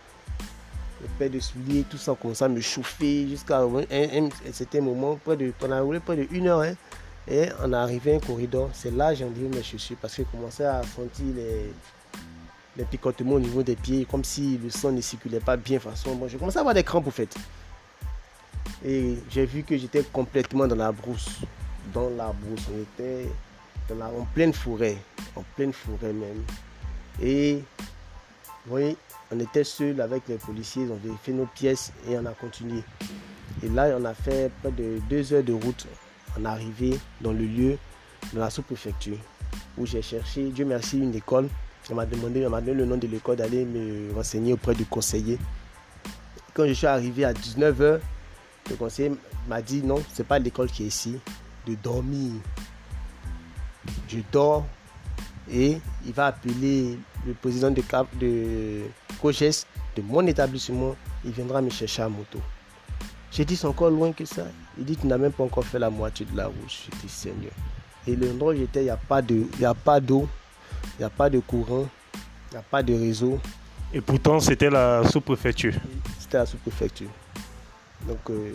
Les 1.02 1.08
paires 1.18 1.30
de 1.30 1.40
souliers, 1.40 1.86
tout 1.90 1.98
ça 1.98 2.16
commençait 2.20 2.46
à 2.46 2.50
me 2.50 2.60
chauffer 2.62 3.28
jusqu'à 3.28 3.60
un, 3.62 4.30
certain 4.52 4.82
moment. 4.82 5.18
Près 5.24 5.38
de, 5.38 5.54
on 5.62 5.72
a 5.72 5.82
roulé 5.82 6.00
près 6.00 6.16
de 6.16 6.28
une 6.32 6.48
heure. 6.48 6.62
hein. 6.62 6.74
et 7.28 7.50
on 7.62 7.72
est 7.72 7.76
arrivé 7.76 8.14
à 8.14 8.16
un 8.16 8.20
corridor. 8.20 8.70
C'est 8.74 8.92
là 8.92 9.14
j'ai 9.14 9.24
enlevé 9.26 9.48
mes 9.48 9.64
chaussures 9.64 9.98
parce 10.02 10.16
que 10.16 10.24
je 10.24 10.28
commençais 10.28 10.66
à 10.66 10.82
sentir 10.84 11.26
les, 11.36 11.72
les 12.78 12.84
picotements 12.86 13.36
au 13.36 13.40
niveau 13.40 13.64
des 13.64 13.76
pieds, 13.76 14.06
comme 14.10 14.24
si 14.24 14.58
le 14.58 14.70
sang 14.70 14.92
ne 14.92 15.02
circulait 15.02 15.40
pas 15.40 15.56
bien. 15.58 15.78
de 15.78 15.84
Façon, 15.84 16.16
bon, 16.16 16.28
je 16.28 16.38
commençais 16.38 16.58
à 16.58 16.62
avoir 16.62 16.76
des 16.76 16.84
crampes 16.84 17.08
au 17.08 17.12
fait. 17.12 17.34
Et 18.84 19.18
j'ai 19.30 19.46
vu 19.46 19.64
que 19.64 19.78
j'étais 19.78 20.04
complètement 20.04 20.68
dans 20.68 20.76
la 20.76 20.92
brousse. 20.92 21.40
Dans 21.94 22.10
la 22.10 22.32
brousse. 22.32 22.66
On 22.74 22.82
était 22.82 23.28
dans 23.90 23.96
la, 23.96 24.06
en 24.06 24.26
pleine 24.34 24.54
forêt. 24.54 24.98
En 25.36 25.44
pleine 25.56 25.74
forêt 25.74 26.14
même. 26.14 26.44
Et 27.22 27.62
vous 28.66 28.72
voyez, 28.72 28.98
on 29.32 29.40
était 29.40 29.64
seul 29.64 30.02
avec 30.02 30.28
les 30.28 30.38
policiers. 30.38 30.84
Ont 30.84 31.00
fait 31.22 31.32
nos 31.32 31.46
pièces 31.46 31.92
et 32.08 32.18
on 32.18 32.26
a 32.26 32.32
continué. 32.32 32.84
Et 33.64 33.70
là, 33.70 33.96
on 34.00 34.06
a 34.06 34.14
fait 34.14 34.52
près 34.62 34.72
de 34.72 35.00
deux 35.10 35.34
heures 35.34 35.44
de 35.44 35.54
route. 35.54 35.88
On 36.38 36.46
est 36.46 36.48
arrivé 36.48 36.98
dans 37.22 37.34
le 37.34 37.46
lieu, 37.46 37.78
dans 38.34 38.42
la 38.42 38.50
sous-préfecture, 38.50 39.18
où 39.78 39.86
j'ai 39.86 40.02
cherché, 40.02 40.50
Dieu 40.50 40.66
merci, 40.66 41.00
une 41.00 41.16
école. 41.16 41.50
On 41.90 41.96
m'a 41.96 42.06
demandé, 42.06 42.46
on 42.46 42.50
m'a 42.50 42.62
donné 42.62 42.78
le 42.78 42.86
nom 42.86 42.98
de 42.98 43.08
l'école 43.08 43.38
d'aller 43.38 43.66
me 43.66 44.14
renseigner 44.14 44.54
auprès 44.54 44.76
du 44.76 44.86
conseiller. 44.86 45.40
Quand 46.54 46.68
je 46.68 46.74
suis 46.74 46.88
arrivé 46.88 47.26
à 47.26 47.34
19h, 47.34 48.00
le 48.70 48.76
conseiller 48.76 49.12
m'a 49.48 49.62
dit 49.62 49.82
non, 49.82 50.02
c'est 50.14 50.26
pas 50.26 50.38
l'école 50.38 50.68
qui 50.68 50.84
est 50.84 50.88
ici, 50.88 51.18
de 51.66 51.76
dormir. 51.76 52.34
Je 54.08 54.20
dors 54.32 54.66
et 55.52 55.80
il 56.06 56.14
va 56.14 56.28
appeler 56.28 56.98
le 57.26 57.34
président 57.34 57.72
de 57.72 57.82
COGES 59.22 59.66
de 59.96 60.02
mon 60.02 60.26
établissement, 60.28 60.96
il 61.26 61.32
viendra 61.32 61.62
me 61.62 61.70
chercher 61.70 62.04
à 62.04 62.10
moto. 62.10 62.40
J'ai 63.32 63.46
dit 63.46 63.56
c'est 63.56 63.68
encore 63.68 63.90
loin 63.90 64.12
que 64.12 64.26
ça. 64.26 64.46
Il 64.78 64.86
dit 64.86 64.98
tu 64.98 65.08
n'as 65.08 65.18
même 65.18 65.32
pas 65.32 65.44
encore 65.44 65.66
fait 65.66 65.80
la 65.80 65.90
moitié 65.90 66.26
de 66.26 66.36
la 66.36 66.48
route. 66.48 66.56
J'ai 66.68 66.92
dit 67.02 67.10
Seigneur. 67.10 67.52
Et 68.08 68.16
l'endroit 68.16 68.54
où 68.54 68.58
j'étais, 68.58 68.82
il 68.82 68.86
n'y 68.86 68.90
a 68.90 68.98
pas 68.98 69.22
d'eau, 69.22 69.48
Il 69.56 69.60
n'y 69.60 69.66
a 69.66 69.74
pas 71.10 71.30
de 71.30 71.40
courant, 71.40 71.88
il 72.50 72.54
n'y 72.54 72.58
a 72.58 72.62
pas 72.62 72.82
de 72.82 72.94
réseau. 72.94 73.40
Et 73.94 74.02
pourtant, 74.02 74.40
c'était 74.40 74.70
la 74.70 75.04
sous-préfecture. 75.08 75.74
C'était 76.20 76.38
la 76.38 76.46
sous-préfecture. 76.46 77.10
Donc, 78.08 78.20
euh, 78.30 78.54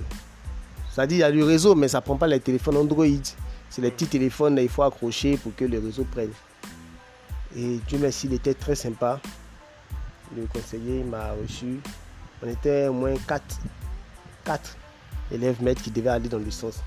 ça 0.92 1.06
dit, 1.06 1.16
il 1.16 1.18
y 1.18 1.22
a 1.22 1.30
du 1.30 1.42
réseau, 1.42 1.74
mais 1.74 1.88
ça 1.88 1.98
ne 1.98 2.02
prend 2.02 2.16
pas 2.16 2.26
les 2.26 2.40
téléphones 2.40 2.76
Android. 2.76 3.06
C'est 3.68 3.82
les 3.82 3.90
petits 3.90 4.06
téléphones, 4.06 4.58
il 4.60 4.68
faut 4.68 4.82
accrocher 4.82 5.36
pour 5.36 5.54
que 5.54 5.64
le 5.64 5.78
réseau 5.78 6.04
prenne. 6.04 6.30
Et 7.56 7.78
Dieu 7.86 7.98
merci, 8.00 8.26
il 8.26 8.34
était 8.34 8.54
très 8.54 8.74
sympa. 8.74 9.20
Le 10.36 10.46
conseiller 10.46 11.02
m'a 11.04 11.32
reçu. 11.32 11.80
On 12.42 12.48
était 12.48 12.88
au 12.88 12.92
moins 12.92 13.14
4, 13.26 13.42
4 14.44 14.76
élèves 15.32 15.62
maîtres 15.62 15.82
qui 15.82 15.90
devaient 15.90 16.10
aller 16.10 16.28
dans 16.28 16.38
le 16.38 16.50
sens. 16.50 16.80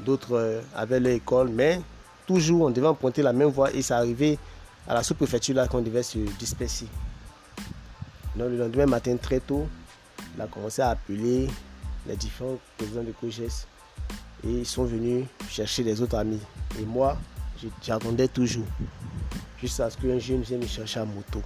D'autres 0.00 0.36
euh, 0.36 0.60
avaient 0.74 1.00
leur 1.00 1.12
école, 1.12 1.48
mais 1.48 1.80
toujours 2.26 2.62
on 2.62 2.70
devait 2.70 2.86
emprunter 2.86 3.22
la 3.22 3.32
même 3.32 3.48
voie 3.48 3.72
et 3.72 3.82
ça 3.82 3.98
arrivait 3.98 4.38
à 4.86 4.94
la 4.94 5.02
sous-préfecture 5.02 5.54
là 5.54 5.68
qu'on 5.68 5.82
devait 5.82 6.02
se 6.02 6.18
disperser. 6.38 6.86
Donc 8.36 8.50
le 8.50 8.58
lendemain 8.58 8.86
matin 8.86 9.16
très 9.16 9.40
tôt, 9.40 9.68
il 10.34 10.40
a 10.40 10.46
commencé 10.46 10.82
à 10.82 10.90
appeler 10.90 11.48
les 12.06 12.16
différents 12.16 12.58
présidents 12.76 13.02
de 13.02 13.12
COGES 13.12 13.66
et 14.44 14.50
ils 14.50 14.66
sont 14.66 14.84
venus 14.84 15.26
chercher 15.48 15.82
les 15.82 16.00
autres 16.00 16.16
amis. 16.16 16.40
Et 16.80 16.84
moi, 16.84 17.16
j'attendais 17.82 18.28
toujours 18.28 18.66
jusqu'à 19.60 19.90
ce 19.90 19.96
qu'un 19.96 20.18
jeune 20.18 20.40
vienne 20.40 20.60
me 20.60 20.66
chercher 20.66 21.00
à 21.00 21.04
moto. 21.04 21.42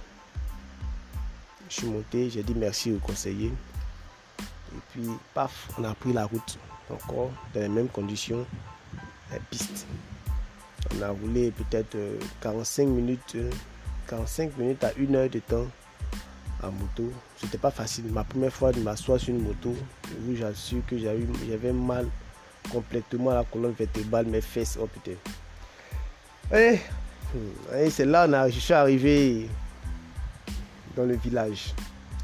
Je 1.69 1.75
suis 1.75 1.87
monté, 1.87 2.29
j'ai 2.29 2.43
dit 2.43 2.53
merci 2.55 2.91
au 2.93 2.97
conseiller. 2.99 3.47
Et 3.47 4.79
puis, 4.91 5.07
paf, 5.33 5.69
on 5.77 5.83
a 5.83 5.93
pris 5.93 6.13
la 6.13 6.25
route 6.25 6.57
encore 6.89 7.31
dans 7.53 7.59
les 7.59 7.67
mêmes 7.67 7.89
conditions, 7.89 8.45
les 9.31 9.39
pistes. 9.51 9.85
On 10.95 11.01
a 11.01 11.09
roulé 11.09 11.51
peut-être 11.51 11.97
45 12.41 12.83
euh, 12.83 12.85
minutes, 12.85 13.37
45 14.07 14.43
euh, 14.43 14.61
minutes 14.61 14.83
à 14.83 14.93
une 14.93 15.15
heure 15.15 15.29
de 15.29 15.39
temps 15.39 15.67
en 16.63 16.71
moto. 16.71 17.11
C'était 17.35 17.57
pas 17.57 17.71
facile. 17.71 18.05
Ma 18.05 18.23
première 18.23 18.53
fois 18.53 18.71
de 18.71 18.79
m'asseoir 18.79 19.19
sur 19.19 19.35
une 19.35 19.43
moto, 19.43 19.75
j'assure 20.33 20.81
que 20.87 20.97
j'avais 20.97 21.73
mal 21.73 22.07
complètement 22.71 23.31
la 23.31 23.43
colonne 23.43 23.73
vertébrale, 23.73 24.25
mes 24.27 24.41
fesses. 24.41 24.77
Oh 24.81 24.87
putain. 24.87 25.17
Et, 26.55 26.79
et 27.75 27.89
c'est 27.89 28.05
là 28.05 28.25
que 28.27 28.53
je 28.53 28.59
suis 28.59 28.73
arrivé 28.73 29.49
dans 30.97 31.05
le 31.05 31.15
village. 31.15 31.73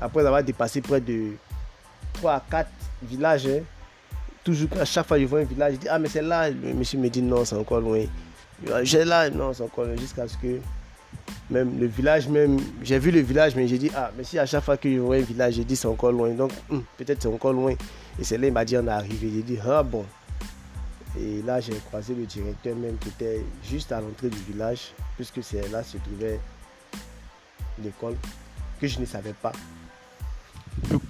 Après 0.01 0.25
avoir 0.25 0.43
dépassé 0.43 0.81
près 0.81 0.99
de 0.99 1.33
3 2.13 2.33
à 2.33 2.43
4 2.49 2.69
villages, 3.03 3.47
hein. 3.47 3.61
toujours 4.43 4.69
à 4.79 4.85
chaque 4.85 5.07
fois 5.07 5.19
je 5.19 5.25
vois 5.25 5.39
un 5.39 5.43
village, 5.43 5.73
je 5.75 5.79
dis 5.79 5.87
Ah, 5.89 5.99
mais 5.99 6.09
c'est 6.09 6.21
là. 6.21 6.49
Le 6.49 6.73
monsieur 6.73 6.99
me 6.99 7.09
dit 7.09 7.21
Non, 7.21 7.45
c'est 7.45 7.55
encore 7.55 7.79
loin. 7.79 8.03
J'ai 8.81 9.05
là, 9.05 9.29
non, 9.29 9.53
c'est 9.53 9.63
encore 9.63 9.85
loin. 9.85 9.95
Jusqu'à 9.95 10.27
ce 10.27 10.35
que 10.37 10.59
même 11.49 11.79
le 11.79 11.85
village, 11.85 12.27
même, 12.27 12.59
j'ai 12.81 12.97
vu 12.97 13.11
le 13.11 13.19
village, 13.19 13.55
mais 13.55 13.67
j'ai 13.67 13.77
dit 13.77 13.91
Ah, 13.95 14.11
mais 14.17 14.23
si 14.23 14.39
à 14.39 14.45
chaque 14.45 14.63
fois 14.63 14.75
que 14.75 14.91
je 14.91 14.99
vois 14.99 15.15
un 15.17 15.21
village, 15.21 15.53
j'ai 15.53 15.63
dit 15.63 15.75
C'est 15.75 15.87
encore 15.87 16.11
loin. 16.11 16.29
Donc, 16.31 16.51
hum, 16.69 16.83
peut-être 16.97 17.21
c'est 17.21 17.27
encore 17.29 17.53
loin. 17.53 17.73
Et 18.19 18.23
c'est 18.23 18.37
là, 18.37 18.47
il 18.47 18.53
m'a 18.53 18.65
dit 18.65 18.75
On 18.77 18.85
est 18.85 18.91
arrivé. 18.91 19.29
J'ai 19.33 19.43
dit 19.43 19.59
Ah, 19.65 19.83
bon. 19.83 20.05
Et 21.19 21.43
là, 21.43 21.59
j'ai 21.59 21.73
croisé 21.73 22.15
le 22.15 22.25
directeur 22.25 22.75
même 22.75 22.97
qui 22.97 23.09
était 23.09 23.45
juste 23.63 23.91
à 23.91 24.01
l'entrée 24.01 24.29
du 24.29 24.39
village, 24.51 24.93
puisque 25.15 25.43
c'est 25.43 25.69
là 25.69 25.83
se 25.83 25.97
trouvait 25.97 26.39
l'école 27.83 28.15
que 28.79 28.87
je 28.87 28.99
ne 28.99 29.05
savais 29.05 29.33
pas. 29.33 29.51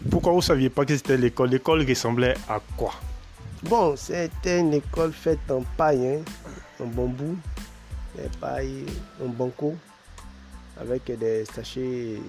Pourquoi 0.10 0.32
vous 0.32 0.40
ne 0.40 0.44
saviez 0.44 0.70
pas 0.70 0.86
que 0.86 0.96
c'était 0.96 1.18
l'école? 1.18 1.50
L'école 1.50 1.88
ressemblait 1.88 2.36
à 2.50 2.60
quoi? 2.78 2.94
Bon, 3.64 3.96
c'était 3.96 4.60
une 4.60 4.74
école 4.74 5.14
faite 5.14 5.50
en 5.50 5.64
paille, 5.78 6.06
hein, 6.06 6.22
en 6.82 6.88
bambou, 6.88 7.38
des 8.16 8.30
pailles, 8.40 8.86
en 9.24 9.30
banco, 9.30 9.76
avec 10.80 11.06
des 11.06 11.46
sachets. 11.46 12.20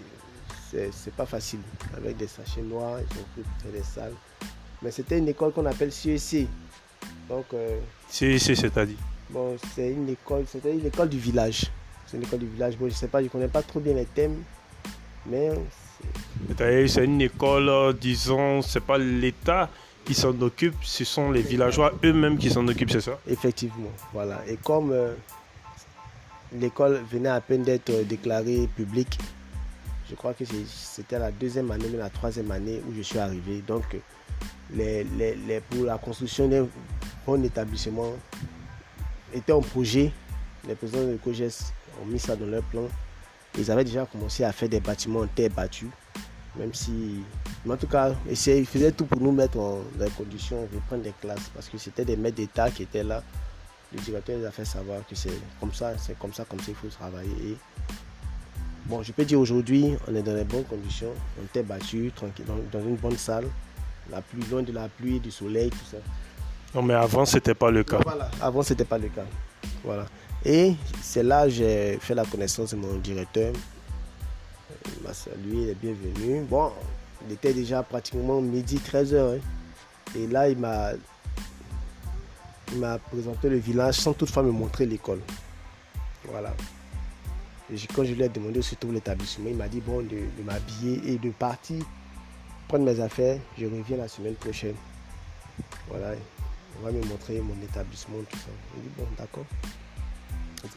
C'est 0.71 1.15
pas 1.15 1.27
facile, 1.27 1.61
avec 1.97 2.17
des 2.17 2.27
sachets 2.27 2.63
noirs, 2.63 2.99
ils 3.01 3.19
ont 3.19 3.25
pu 3.35 3.73
des 3.73 3.83
salles. 3.83 4.15
Mais 4.83 4.91
c'était 4.91 5.19
une 5.19 5.29
école 5.29 5.53
qu'on 5.53 5.67
appelle 5.67 5.93
CEC. 5.93 6.47
Donc. 7.29 7.47
Euh, 7.55 7.79
CEC, 8.09 8.57
c'est-à-dire? 8.57 8.99
Bon, 9.31 9.57
c'est 9.75 9.91
une 9.91 10.09
école, 10.09 10.45
c'était 10.49 10.73
une 10.73 10.87
école 10.87 11.09
du 11.09 11.19
village. 11.19 11.67
C'est 12.07 12.17
une 12.17 12.25
école 12.25 12.41
du 12.41 12.49
village. 12.49 12.77
Bon, 12.77 12.89
je 12.89 12.95
sais 12.95 13.09
pas, 13.09 13.23
je 13.23 13.29
connais 13.29 13.49
pas 13.49 13.63
trop 13.63 13.81
bien 13.81 13.95
les 13.95 14.05
thèmes, 14.05 14.43
mais 15.27 15.51
c'est 16.87 17.05
une 17.05 17.21
école, 17.21 17.69
euh, 17.69 17.93
disons, 17.93 18.63
c'est 18.63 18.81
pas 18.81 18.99
l'État 18.99 19.71
qui 20.05 20.15
s'en 20.15 20.39
occupe, 20.43 20.75
ce 20.83 21.05
sont 21.05 21.31
les 21.31 21.41
villageois 21.41 21.93
eux-mêmes 22.05 22.37
qui 22.37 22.51
s'en 22.51 22.67
occupent, 22.69 22.91
c'est 22.91 23.01
ça? 23.01 23.19
Effectivement, 23.27 23.91
voilà. 24.13 24.43
Et 24.47 24.57
comme 24.57 24.93
euh, 24.93 25.15
l'école 26.53 27.03
venait 27.11 27.31
à 27.31 27.41
peine 27.41 27.63
d'être 27.63 27.91
euh, 27.91 28.05
déclarée 28.05 28.69
publique, 28.77 29.19
je 30.11 30.15
crois 30.15 30.35
que 30.35 30.45
c'était 30.67 31.19
la 31.19 31.31
deuxième 31.31 31.71
année, 31.71 31.87
mais 31.91 31.99
la 31.99 32.11
troisième 32.11 32.51
année 32.51 32.83
où 32.87 32.95
je 32.95 33.01
suis 33.01 33.19
arrivé. 33.19 33.63
Donc, 33.67 33.97
les, 34.75 35.07
pour 35.71 35.85
la 35.85 35.97
construction 35.97 36.49
d'un 36.49 36.67
bon 37.27 37.43
établissement 37.43 38.13
était 39.33 39.53
en 39.53 39.63
projet. 39.63 40.13
Les 40.69 40.75
présidents 40.75 41.07
de 41.07 41.17
COGES 41.17 41.73
ont 42.03 42.07
mis 42.07 42.19
ça 42.19 42.37
dans 42.37 42.47
leur 42.47 42.63
plan. 42.65 42.89
Ils 43.59 43.71
avaient 43.71 43.85
déjà 43.85 44.05
commencé 44.07 44.45
à 44.45 44.53
faire 44.53 44.69
des 44.69 44.81
bâtiments 44.81 45.21
en 45.21 45.27
terre 45.27 45.51
battue, 45.51 45.89
même 46.57 46.75
si, 46.75 47.21
en 47.69 47.77
tout 47.77 47.87
cas, 47.87 48.13
ils 48.29 48.67
faisaient 48.67 48.93
tout 48.93 49.07
pour 49.07 49.21
nous 49.21 49.33
mettre 49.33 49.57
dans 49.57 49.79
les 49.99 50.11
conditions 50.11 50.63
de 50.73 50.79
prendre 50.87 51.03
des 51.03 51.15
classes, 51.21 51.51
parce 51.55 51.69
que 51.69 51.79
c'était 51.79 52.05
des 52.05 52.17
maîtres 52.17 52.37
d'État 52.37 52.71
qui 52.71 52.83
étaient 52.83 53.05
là. 53.05 53.23
Le 53.93 54.01
directeur 54.01 54.39
les 54.39 54.45
a 54.47 54.51
fait 54.51 54.65
savoir 54.65 55.07
que 55.09 55.15
c'est 55.15 55.31
comme 55.61 55.73
ça, 55.73 55.97
c'est 55.99 56.19
comme 56.19 56.33
ça, 56.33 56.45
comme 56.45 56.59
ça 56.59 56.67
il 56.69 56.75
faut 56.75 56.89
travailler. 56.89 57.57
bon, 58.87 59.05
je 59.05 59.13
peux 59.13 59.25
dire 59.25 59.39
aujourd'hui, 59.39 59.95
on 60.09 60.15
est 60.17 60.23
dans 60.23 60.35
les 60.35 60.43
bonnes 60.43 60.65
conditions, 60.65 61.13
en 61.41 61.47
terre 61.53 61.63
battue, 61.63 62.11
tranquille, 62.15 62.45
dans, 62.73 62.81
une 62.81 62.97
bonne 62.97 63.17
salle, 63.17 63.47
la 64.11 64.21
pluie, 64.21 64.43
loin 64.51 64.63
de 64.63 64.73
la 64.73 64.89
pluie, 64.89 65.21
du 65.21 65.31
soleil, 65.31 65.71
tout 65.71 65.87
ça. 65.93 65.99
Non, 66.75 66.83
mais 66.83 66.95
avant, 66.95 67.25
c'était 67.25 67.55
pas 67.55 67.71
le 67.71 67.85
cas. 67.85 68.01
Voilà, 68.03 68.29
avant, 68.43 68.63
c'était 68.63 68.85
pas 68.85 68.99
le 68.99 69.09
cas. 69.09 69.25
Voilà. 69.85 70.07
Et 70.45 70.75
c'est 71.03 71.23
là 71.23 71.45
que 71.45 71.51
j'ai 71.51 71.99
fait 72.01 72.15
la 72.15 72.25
connaissance 72.25 72.71
de 72.71 72.77
mon 72.77 72.97
directeur. 72.97 73.53
Il 74.97 75.03
m'a 75.03 75.15
salué, 75.15 75.63
il 75.63 75.69
est 75.71 75.75
bienvenu. 75.75 76.43
Bon, 76.43 76.71
il 77.27 77.33
était 77.33 77.55
déjà 77.55 77.83
pratiquement 77.83 78.41
midi 78.41 78.79
13h. 78.79 79.37
Hein. 79.37 79.41
Et 80.17 80.27
là, 80.27 80.49
il 80.49 80.59
m'a 80.59 80.93
il 82.73 82.81
m'a 82.81 82.99
présenté 82.99 83.49
le 83.49 83.57
village 83.57 83.95
sans 83.95 84.13
toutefois 84.13 84.43
me 84.43 84.51
montrer 84.51 84.87
l'école. 84.87 85.21
Voilà. 86.25 86.53
Et 87.73 87.77
quand 87.95 88.05
je 88.05 88.13
lui 88.13 88.23
ai 88.23 88.29
demandé 88.29 88.59
où 88.59 88.63
se 88.63 88.75
trouve 88.75 88.93
l'établissement, 88.93 89.49
il 89.49 89.57
m'a 89.57 89.69
dit 89.69 89.81
bon 89.81 90.03
de, 90.03 90.19
m'habiller 90.45 91.13
et 91.13 91.19
de 91.19 91.31
partir 91.31 91.85
prendre 92.69 92.85
mes 92.85 93.01
affaires. 93.01 93.39
Je 93.59 93.67
reviens 93.67 93.97
la 93.97 94.09
semaine 94.09 94.35
prochaine. 94.35 94.75
Voilà. 95.89 96.15
On 96.81 96.85
va 96.85 96.93
me 96.93 97.03
montrer 97.05 97.41
mon 97.41 97.55
établissement, 97.63 98.19
tout 98.29 98.39
ça. 98.39 98.49
Il 98.77 98.83
dit 98.83 98.89
bon, 98.99 99.07
d'accord. 99.17 99.47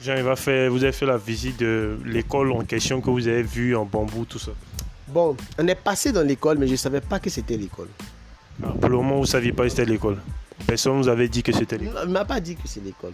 Jean, 0.01 0.21
va 0.23 0.35
faire, 0.35 0.71
vous 0.71 0.83
avez 0.83 0.93
fait 0.93 1.05
la 1.05 1.17
visite 1.17 1.59
de 1.59 1.97
l'école 2.05 2.51
en 2.51 2.61
question 2.61 3.01
que 3.01 3.09
vous 3.09 3.27
avez 3.27 3.43
vue 3.43 3.75
en 3.75 3.85
bambou, 3.85 4.25
tout 4.25 4.39
ça. 4.39 4.51
Bon, 5.07 5.35
on 5.57 5.67
est 5.67 5.75
passé 5.75 6.11
dans 6.11 6.21
l'école, 6.25 6.57
mais 6.57 6.67
je 6.67 6.73
ne 6.73 6.77
savais 6.77 7.01
pas 7.01 7.19
que 7.19 7.29
c'était 7.29 7.57
l'école. 7.57 7.87
Ah, 8.63 8.73
pour 8.79 8.89
le 8.89 8.97
moment, 8.97 9.15
vous 9.15 9.21
ne 9.21 9.27
saviez 9.27 9.53
pas 9.53 9.63
que 9.63 9.69
c'était 9.69 9.85
l'école. 9.85 10.17
Personne 10.65 10.97
ne 10.97 11.03
vous 11.03 11.07
avait 11.07 11.29
dit 11.29 11.43
que 11.43 11.51
c'était 11.51 11.77
l'école. 11.77 12.01
Il 12.03 12.07
ne 12.09 12.13
m'a 12.13 12.25
pas 12.25 12.39
dit 12.39 12.55
que 12.55 12.67
c'est 12.67 12.83
l'école. 12.83 13.13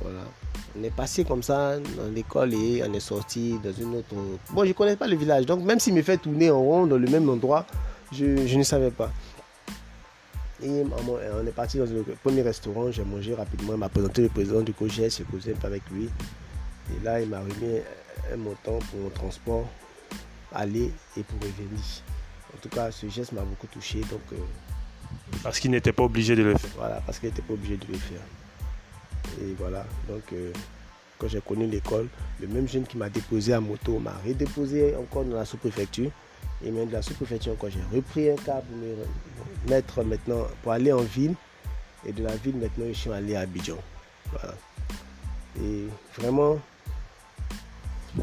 Voilà. 0.00 0.20
On 0.78 0.84
est 0.84 0.94
passé 0.94 1.24
comme 1.24 1.42
ça 1.42 1.78
dans 1.78 2.14
l'école 2.14 2.54
et 2.54 2.82
on 2.88 2.92
est 2.94 3.00
sorti 3.00 3.56
dans 3.62 3.72
une 3.72 3.96
autre. 3.96 4.14
Bon, 4.50 4.62
je 4.62 4.68
ne 4.68 4.72
connais 4.72 4.96
pas 4.96 5.08
le 5.08 5.16
village, 5.16 5.46
donc 5.46 5.64
même 5.64 5.80
s'il 5.80 5.94
me 5.94 6.02
fait 6.02 6.16
tourner 6.16 6.50
en 6.50 6.60
rond 6.60 6.86
dans 6.86 6.98
le 6.98 7.08
même 7.08 7.28
endroit, 7.28 7.66
je, 8.12 8.46
je 8.46 8.56
ne 8.56 8.62
savais 8.62 8.90
pas. 8.92 9.10
Et 10.62 10.84
on 10.84 11.46
est 11.46 11.52
parti 11.52 11.78
dans 11.78 11.84
le 11.84 12.02
premier 12.22 12.42
restaurant, 12.42 12.90
j'ai 12.90 13.04
mangé 13.04 13.34
rapidement, 13.34 13.72
il 13.72 13.78
m'a 13.78 13.88
présenté 13.88 14.22
le 14.22 14.28
président 14.28 14.60
du 14.60 14.74
COGES, 14.74 15.16
j'ai 15.16 15.24
causé 15.24 15.52
un 15.52 15.56
peu 15.56 15.66
avec 15.66 15.82
lui. 15.90 16.10
Et 16.90 17.04
là, 17.04 17.20
il 17.20 17.28
m'a 17.28 17.40
remis 17.40 17.80
un 18.32 18.36
montant 18.36 18.78
pour 18.90 19.00
mon 19.00 19.10
transport, 19.10 19.66
aller 20.52 20.92
et 21.16 21.22
pour 21.22 21.38
revenir. 21.40 21.80
En 22.54 22.58
tout 22.60 22.68
cas, 22.68 22.90
ce 22.90 23.08
geste 23.08 23.32
m'a 23.32 23.42
beaucoup 23.42 23.68
touché. 23.68 24.00
Donc, 24.00 24.20
euh, 24.32 24.36
parce 25.42 25.60
qu'il 25.60 25.70
n'était 25.70 25.92
pas 25.92 26.02
obligé 26.02 26.36
de 26.36 26.42
le 26.42 26.56
faire. 26.56 26.70
Voilà, 26.76 27.00
parce 27.06 27.18
qu'il 27.18 27.28
n'était 27.28 27.42
pas 27.42 27.54
obligé 27.54 27.76
de 27.76 27.86
le 27.90 27.98
faire. 27.98 28.20
Et 29.40 29.54
voilà, 29.58 29.86
donc 30.08 30.22
euh, 30.32 30.52
quand 31.18 31.28
j'ai 31.28 31.40
connu 31.40 31.66
l'école, 31.66 32.08
le 32.40 32.48
même 32.48 32.68
jeune 32.68 32.86
qui 32.86 32.96
m'a 32.96 33.08
déposé 33.08 33.52
à 33.52 33.60
moto 33.60 33.98
m'a 33.98 34.14
redéposé 34.26 34.94
encore 34.96 35.24
dans 35.24 35.36
la 35.36 35.44
sous-préfecture. 35.44 36.10
Et 36.64 36.70
même 36.70 36.88
de 36.88 36.92
la 36.92 37.02
sous-préfecture, 37.02 37.56
j'ai 37.68 37.96
repris 37.96 38.30
un 38.30 38.36
cas 38.36 38.60
pour 38.60 38.76
me 38.76 39.70
mettre 39.70 40.02
maintenant, 40.04 40.46
pour 40.62 40.72
aller 40.72 40.92
en 40.92 41.02
ville. 41.02 41.34
Et 42.06 42.12
de 42.12 42.22
la 42.22 42.36
ville, 42.36 42.56
maintenant, 42.56 42.84
je 42.88 42.98
suis 42.98 43.10
allé 43.10 43.34
à 43.34 43.40
Abidjan. 43.40 43.76
Voilà. 44.30 44.54
Et 45.62 45.86
vraiment. 46.18 46.58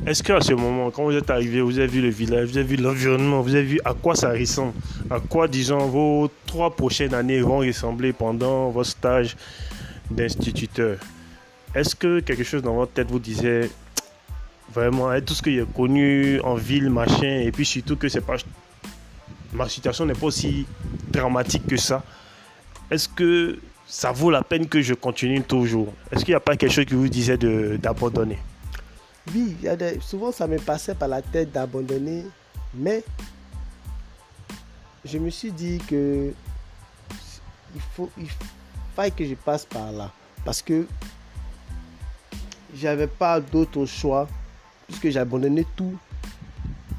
Est-ce 0.06 0.22
qu'à 0.22 0.42
ce 0.42 0.54
moment, 0.54 0.92
quand 0.92 1.06
vous 1.06 1.16
êtes 1.16 1.30
arrivé, 1.30 1.62
vous 1.62 1.80
avez 1.80 1.88
vu 1.88 2.02
le 2.02 2.10
village, 2.10 2.50
vous 2.50 2.58
avez 2.58 2.68
vu 2.68 2.76
l'environnement, 2.76 3.42
vous 3.42 3.56
avez 3.56 3.64
vu 3.64 3.80
à 3.86 3.94
quoi 3.94 4.16
ça 4.16 4.32
ressemble, 4.32 4.74
à 5.10 5.20
quoi, 5.20 5.48
disons, 5.48 5.88
vos 5.88 6.30
trois 6.46 6.76
prochaines 6.76 7.14
années 7.14 7.40
vont 7.40 7.60
ressembler 7.60 8.14
pendant 8.14 8.70
votre 8.70 8.90
stage 8.90 9.38
d'instituteur? 10.12 10.98
Est-ce 11.74 11.96
que 11.96 12.20
quelque 12.20 12.44
chose 12.44 12.62
dans 12.62 12.76
votre 12.76 12.92
tête 12.92 13.10
vous 13.10 13.20
disait 13.20 13.70
vraiment, 14.74 15.20
tout 15.22 15.34
ce 15.34 15.42
que 15.42 15.52
j'ai 15.52 15.66
connu 15.76 16.40
en 16.42 16.56
ville, 16.56 16.90
machin, 16.90 17.42
et 17.44 17.52
puis 17.52 17.66
surtout 17.66 17.96
que 17.96 18.10
c'est 18.10 18.22
pas. 18.22 18.36
Ma 19.54 19.68
situation 19.70 20.06
n'est 20.06 20.14
pas 20.14 20.28
aussi 20.28 20.66
dramatique 21.10 21.66
que 21.68 21.78
ça. 21.78 22.04
Est-ce 22.92 23.08
que 23.08 23.60
ça 23.88 24.12
vaut 24.12 24.30
la 24.30 24.44
peine 24.44 24.68
que 24.68 24.82
je 24.82 24.94
continue 24.94 25.42
toujours? 25.42 25.94
Est-ce 26.12 26.26
qu'il 26.26 26.34
n'y 26.34 26.36
a 26.36 26.42
pas 26.42 26.56
quelque 26.56 26.74
chose 26.74 26.86
qui 26.86 26.94
vous 26.94 27.08
disait 27.08 27.38
d'abandonner? 27.38 28.38
Oui, 29.34 29.58
souvent 30.02 30.32
ça 30.32 30.48
me 30.48 30.58
passait 30.58 30.96
par 30.96 31.08
la 31.08 31.22
tête 31.22 31.52
d'abandonner, 31.52 32.26
mais 32.74 33.04
je 35.04 35.18
me 35.18 35.30
suis 35.30 35.52
dit 35.52 35.80
que 35.88 36.32
il 37.76 37.82
faut, 37.94 38.10
il 38.18 38.28
fallait 38.96 39.12
que 39.12 39.26
je 39.26 39.36
passe 39.36 39.66
par 39.66 39.92
là. 39.92 40.12
Parce 40.46 40.62
que 40.62 40.86
j'avais 42.76 43.08
pas 43.08 43.40
d'autre 43.40 43.86
choix 43.86 44.28
puisque 44.88 45.10
j'ai 45.10 45.20
abandonné 45.20 45.65
tout 45.75 45.98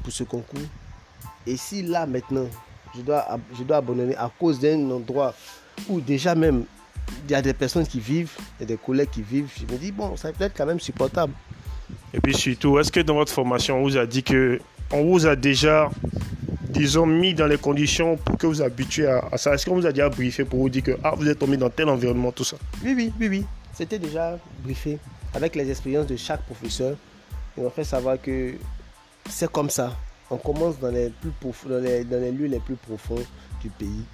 pour 0.03 0.13
ce 0.13 0.23
concours. 0.23 0.59
Et 1.45 1.57
si 1.57 1.81
là 1.81 2.05
maintenant, 2.05 2.47
je 2.95 3.01
dois, 3.01 3.25
je 3.57 3.63
dois 3.63 3.77
abandonner 3.77 4.15
à 4.15 4.31
cause 4.39 4.59
d'un 4.59 4.89
endroit 4.91 5.33
où 5.87 5.99
déjà 6.01 6.35
même 6.35 6.65
il 7.25 7.31
y 7.31 7.35
a 7.35 7.41
des 7.41 7.53
personnes 7.53 7.87
qui 7.87 7.99
vivent 7.99 8.35
et 8.59 8.65
des 8.65 8.77
collègues 8.77 9.09
qui 9.09 9.21
vivent, 9.21 9.49
je 9.57 9.71
me 9.71 9.79
dis 9.79 9.91
bon, 9.91 10.15
ça 10.15 10.31
peut 10.31 10.43
être 10.43 10.55
quand 10.55 10.65
même 10.65 10.79
supportable. 10.79 11.33
Et 12.13 12.19
puis 12.19 12.35
surtout, 12.35 12.79
est-ce 12.79 12.91
que 12.91 12.99
dans 12.99 13.15
votre 13.15 13.31
formation, 13.31 13.77
on 13.77 13.83
vous 13.83 13.97
a 13.97 14.05
dit 14.05 14.23
que 14.23 14.59
on 14.91 15.03
vous 15.05 15.27
a 15.27 15.35
déjà, 15.35 15.89
disons, 16.69 17.05
mis 17.05 17.33
dans 17.33 17.45
les 17.45 17.57
conditions 17.57 18.17
pour 18.17 18.37
que 18.37 18.47
vous 18.47 18.61
habituez 18.61 19.07
à, 19.07 19.27
à 19.31 19.37
ça? 19.37 19.53
Est-ce 19.53 19.65
qu'on 19.65 19.75
vous 19.75 19.85
a 19.85 19.91
déjà 19.91 20.09
briefé 20.09 20.45
pour 20.45 20.59
vous 20.59 20.69
dire 20.69 20.83
que 20.83 20.97
ah, 21.03 21.13
vous 21.15 21.27
êtes 21.27 21.39
tombé 21.39 21.57
dans 21.57 21.69
tel 21.69 21.89
environnement, 21.89 22.31
tout 22.31 22.43
ça? 22.43 22.57
Oui, 22.83 22.93
oui, 22.95 23.13
oui, 23.19 23.27
oui. 23.27 23.45
C'était 23.73 23.99
déjà 23.99 24.39
briefé 24.63 24.97
avec 25.33 25.55
les 25.55 25.69
expériences 25.69 26.07
de 26.07 26.17
chaque 26.17 26.41
professeur. 26.43 26.95
Ils 27.59 27.65
ont 27.65 27.69
fait 27.69 27.83
savoir 27.83 28.21
que 28.21 28.53
c'est 29.29 29.51
comme 29.51 29.69
ça. 29.69 29.93
On 30.31 30.37
commence 30.37 30.79
dans 30.79 30.91
les, 30.91 31.09
plus 31.09 31.31
dans 31.67 31.79
les, 31.79 32.05
dans 32.05 32.21
les 32.21 32.31
lieux 32.31 32.45
les 32.45 32.59
plus 32.59 32.77
profonds 32.77 33.21
du 33.61 33.69
pays. 33.69 34.05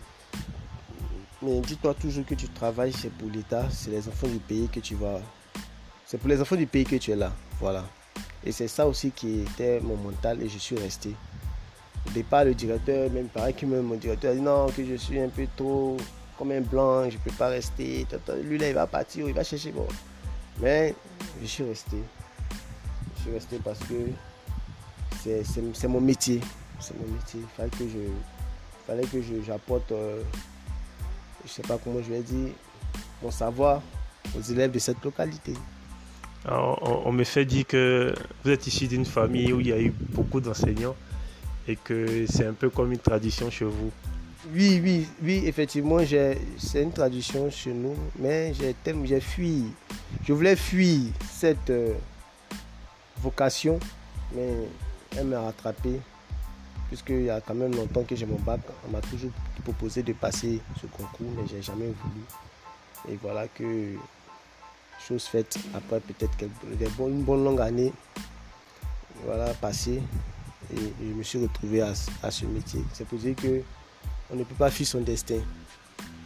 Mais 1.44 1.60
dis-toi 1.60 1.94
toujours 1.94 2.26
que 2.26 2.34
tu 2.34 2.48
travailles, 2.50 2.92
c'est 2.92 3.12
pour 3.12 3.30
l'État, 3.30 3.68
c'est 3.70 3.92
les 3.92 4.08
enfants 4.08 4.28
du 4.28 4.40
pays 4.40 4.68
que 4.68 4.80
tu 4.80 4.96
vas. 4.96 5.20
C'est 6.08 6.18
pour 6.18 6.30
les 6.30 6.42
enfants 6.42 6.56
du 6.56 6.66
pays 6.66 6.86
que 6.86 6.96
tu 6.96 7.12
es 7.12 7.16
là. 7.16 7.32
Voilà. 7.60 7.84
Et 8.44 8.52
c'est 8.52 8.68
ça 8.68 8.88
aussi 8.88 9.12
qui 9.12 9.42
était 9.42 9.80
mon 9.80 9.96
mental 9.96 10.42
et 10.42 10.50
je 10.50 10.58
suis 10.58 10.78
resté. 10.78 11.12
Au 12.08 12.10
départ, 12.12 12.46
le 12.46 12.56
directeur, 12.56 13.12
même 13.12 13.28
pareil 13.28 13.54
que 13.54 13.68
même 13.68 13.84
mon 13.84 13.96
directeur 13.96 14.32
a 14.32 14.36
dit 14.36 14.42
non, 14.42 14.68
que 14.76 14.84
je 14.84 14.96
suis 14.96 15.20
un 15.20 15.30
peu 15.30 15.46
trop 15.56 15.98
comme 16.40 16.52
un 16.52 16.62
blanc, 16.62 17.08
je 17.12 17.18
ne 17.18 17.22
peux 17.22 17.32
pas 17.32 17.50
rester. 17.50 18.08
Lui 18.44 18.58
là, 18.58 18.70
il 18.70 18.74
va 18.74 18.88
partir, 18.88 19.28
il 19.28 19.36
va 19.36 19.44
chercher. 19.44 19.72
Bon. 19.72 19.88
Mais 20.60 20.96
je 21.42 21.46
suis 21.46 21.64
resté. 21.64 21.98
Suis 23.26 23.34
resté 23.34 23.58
parce 23.64 23.80
que 23.80 25.34
c'est 25.74 25.88
mon 25.88 26.00
métier. 26.00 26.40
C'est 26.80 26.94
mon 26.96 27.12
métier. 27.12 27.40
Il 27.42 27.48
fallait 27.58 27.70
que 27.72 27.90
je, 27.90 28.86
fallait 28.86 29.08
que 29.08 29.44
j'apporte, 29.44 29.92
euh, 29.92 30.22
je 31.44 31.50
ne 31.50 31.54
sais 31.54 31.62
pas 31.64 31.80
comment 31.84 32.04
je 32.04 32.14
vais 32.14 32.22
dire, 32.22 32.50
mon 33.24 33.32
savoir 33.32 33.82
aux 34.38 34.42
élèves 34.42 34.70
de 34.70 34.78
cette 34.78 35.04
localité. 35.04 35.54
on, 36.48 37.12
me 37.12 37.24
fait 37.24 37.46
dire 37.46 37.66
que 37.66 38.14
vous 38.44 38.52
êtes 38.52 38.68
issu 38.68 38.86
d'une 38.88 39.06
famille 39.06 39.54
où 39.54 39.60
il 39.60 39.70
y 39.70 39.74
a 39.74 39.82
eu 39.82 39.92
beaucoup 40.12 40.40
d'enseignants 40.40 40.96
et 41.68 41.78
que 41.78 42.28
c'est 42.28 42.46
un 42.46 42.54
peu 42.54 42.70
comme 42.70 42.92
une 42.92 43.00
tradition 43.00 43.50
chez 43.50 43.66
vous. 43.66 43.92
Oui, 44.54 44.80
oui, 44.84 45.08
oui, 45.24 45.42
effectivement, 45.48 45.98
c'est 46.60 46.84
une 46.84 46.92
tradition 46.92 47.50
chez 47.50 47.74
nous, 47.74 47.96
mais 48.20 48.54
j'ai 48.54 49.20
fui. 49.20 49.64
Je 50.24 50.32
voulais 50.32 50.56
fuir 50.56 51.10
cette 51.28 51.72
euh, 51.72 51.96
vocation, 53.18 53.80
mais 54.34 54.68
elle 55.18 55.28
m'a 55.28 55.42
rattrapé, 55.42 56.00
puisqu'il 56.88 57.24
y 57.24 57.30
a 57.30 57.42
quand 57.42 57.56
même 57.56 57.76
longtemps 57.76 58.04
que 58.04 58.16
j'ai 58.16 58.26
mon 58.26 58.40
bac. 58.40 58.62
On 58.88 58.92
m'a 58.92 59.02
toujours 59.02 59.32
proposé 59.64 60.04
de 60.04 60.14
passer 60.14 60.62
ce 60.82 60.88
concours, 60.88 61.32
mais 61.38 61.48
j'ai 61.48 61.62
jamais 61.62 61.88
voulu. 61.88 62.24
Et 63.10 63.18
voilà 63.22 63.48
que, 63.48 63.94
chose 65.08 65.24
faite, 65.24 65.58
après 65.74 66.00
peut-être 66.00 66.34
une 66.42 67.24
bonne 67.24 67.44
longue 67.44 67.62
année, 67.62 67.94
voilà, 69.24 69.54
passé, 69.56 70.02
et, 70.74 70.78
je 71.00 71.14
me 71.14 71.24
suis 71.24 71.42
retrouvé 71.42 71.82
à, 71.82 71.94
à 72.24 72.32
ce 72.32 72.46
métier. 72.46 72.82
C'est 72.94 73.08
pour 73.08 73.20
dire 73.20 73.36
que 73.36 73.62
on 74.32 74.36
ne 74.36 74.44
peut 74.44 74.56
pas 74.56 74.72
fuir 74.72 74.88
son 74.88 75.02
destin. 75.02 75.40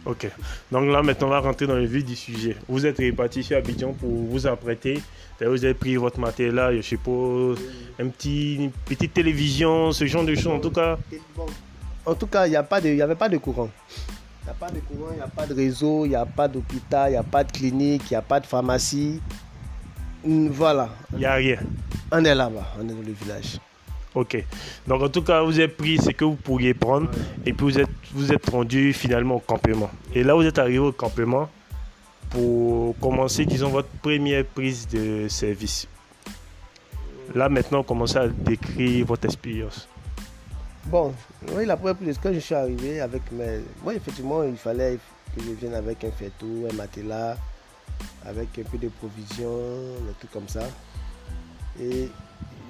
Ok. 0.06 0.28
Donc 0.72 0.90
là, 0.90 1.02
maintenant, 1.02 1.26
on 1.26 1.30
va 1.30 1.40
rentrer 1.40 1.66
dans 1.66 1.74
le 1.74 1.84
vif 1.84 2.04
du 2.04 2.16
sujet. 2.16 2.56
Vous 2.68 2.86
êtes 2.86 2.98
répartis 2.98 3.42
chez 3.42 3.54
Abidjan 3.54 3.92
pour 3.92 4.08
vous 4.08 4.46
apprêter. 4.46 5.02
Vous 5.40 5.64
avez 5.64 5.74
pris 5.74 5.96
votre 5.96 6.20
matériel 6.20 6.76
je 6.76 6.82
suppose, 6.82 7.58
un 7.98 8.08
petit, 8.08 8.56
une 8.56 8.70
petite 8.70 9.14
télévision, 9.14 9.90
ce 9.92 10.06
genre 10.06 10.24
de 10.24 10.34
choses. 10.34 10.52
En 10.52 10.60
tout 10.60 10.70
cas. 10.70 10.98
En 12.04 12.14
tout 12.14 12.26
cas, 12.26 12.46
il 12.46 12.50
n'y 12.50 12.56
avait 13.02 13.14
pas 13.14 13.28
de 13.28 13.38
courant. 13.38 13.70
Il 14.42 14.46
n'y 14.46 14.50
a 14.50 14.54
pas 14.54 14.70
de 14.70 14.80
courant, 14.80 15.10
il 15.12 15.16
n'y 15.16 15.22
a 15.22 15.28
pas 15.28 15.46
de 15.46 15.54
réseau, 15.54 16.04
il 16.06 16.10
n'y 16.10 16.14
a 16.14 16.26
pas 16.26 16.48
d'hôpital, 16.48 17.10
il 17.10 17.12
n'y 17.12 17.18
a 17.18 17.22
pas 17.22 17.44
de 17.44 17.52
clinique, 17.52 18.02
il 18.10 18.14
n'y 18.14 18.16
a 18.16 18.22
pas 18.22 18.40
de 18.40 18.46
pharmacie. 18.46 19.20
Voilà. 20.24 20.88
Il 21.12 21.18
n'y 21.18 21.26
a 21.26 21.34
rien. 21.34 21.58
On 22.10 22.24
est 22.24 22.34
là-bas, 22.34 22.74
on 22.78 22.84
est 22.84 22.92
dans 22.92 23.06
le 23.06 23.12
village. 23.12 23.58
Ok. 24.14 24.44
Donc 24.86 25.02
en 25.02 25.08
tout 25.08 25.22
cas, 25.22 25.42
vous 25.42 25.58
avez 25.58 25.68
pris 25.68 25.98
ce 25.98 26.10
que 26.10 26.24
vous 26.24 26.34
pourriez 26.34 26.74
prendre 26.74 27.10
et 27.46 27.52
puis 27.52 27.64
vous 27.64 27.78
êtes, 27.78 27.90
vous 28.12 28.32
êtes 28.32 28.48
rendu 28.50 28.92
finalement 28.92 29.36
au 29.36 29.40
campement. 29.40 29.90
Et 30.14 30.24
là, 30.24 30.34
vous 30.34 30.44
êtes 30.44 30.58
arrivé 30.58 30.78
au 30.78 30.92
campement 30.92 31.48
pour 32.30 32.96
commencer, 32.98 33.44
disons, 33.44 33.68
votre 33.68 33.88
première 34.02 34.44
prise 34.44 34.88
de 34.88 35.28
service. 35.28 35.86
Là, 37.34 37.48
maintenant, 37.48 37.82
commencez 37.82 38.16
à 38.16 38.26
décrire 38.28 39.06
votre 39.06 39.26
expérience. 39.26 39.88
Bon, 40.86 41.14
oui, 41.54 41.66
la 41.66 41.76
première 41.76 41.96
prise, 41.96 42.18
quand 42.20 42.32
je 42.32 42.38
suis 42.38 42.54
arrivé 42.54 43.00
avec 43.00 43.30
mes... 43.30 43.60
Oui, 43.84 43.94
effectivement, 43.94 44.42
il 44.42 44.56
fallait 44.56 44.98
que 45.36 45.42
je 45.42 45.50
vienne 45.52 45.74
avec 45.74 46.02
un 46.02 46.10
fêteau, 46.10 46.66
un 46.70 46.74
matelas, 46.74 47.36
avec 48.24 48.48
un 48.58 48.62
peu 48.62 48.78
de 48.78 48.88
provisions, 48.88 49.58
des 50.06 50.14
trucs 50.18 50.32
comme 50.32 50.48
ça. 50.48 50.62
Et 51.80 52.08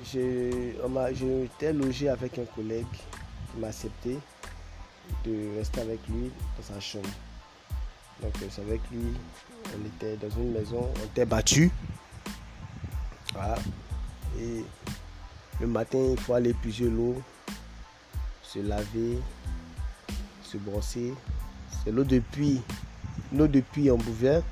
j'étais 0.04 1.72
logé 1.72 2.08
avec 2.08 2.38
un 2.38 2.44
collègue 2.44 2.86
qui 2.92 3.60
m'a 3.60 3.68
accepté 3.68 4.18
de 5.24 5.56
rester 5.56 5.80
avec 5.80 6.00
lui 6.08 6.30
dans 6.56 6.74
sa 6.74 6.80
chambre. 6.80 7.08
Donc 8.22 8.32
euh, 8.42 8.46
c'est 8.50 8.62
avec 8.62 8.80
lui, 8.90 9.12
on 9.66 9.86
était 9.86 10.16
dans 10.16 10.30
une 10.36 10.52
maison, 10.52 10.88
on 11.00 11.04
était 11.06 11.24
battu. 11.24 11.70
Voilà. 13.32 13.56
Et 14.38 14.64
le 15.60 15.66
matin, 15.66 15.98
il 15.98 16.18
faut 16.18 16.34
aller 16.34 16.54
puiser 16.54 16.88
l'eau, 16.88 17.22
se 18.42 18.58
laver, 18.60 19.18
se 20.42 20.56
brosser. 20.58 21.14
C'est 21.84 21.92
l'eau 21.92 22.04
de 22.04 22.18
puits, 22.18 22.60
l'eau 23.32 23.46
de 23.46 23.60
puits 23.60 23.90
en 23.90 23.96
bouvert. 23.96 24.42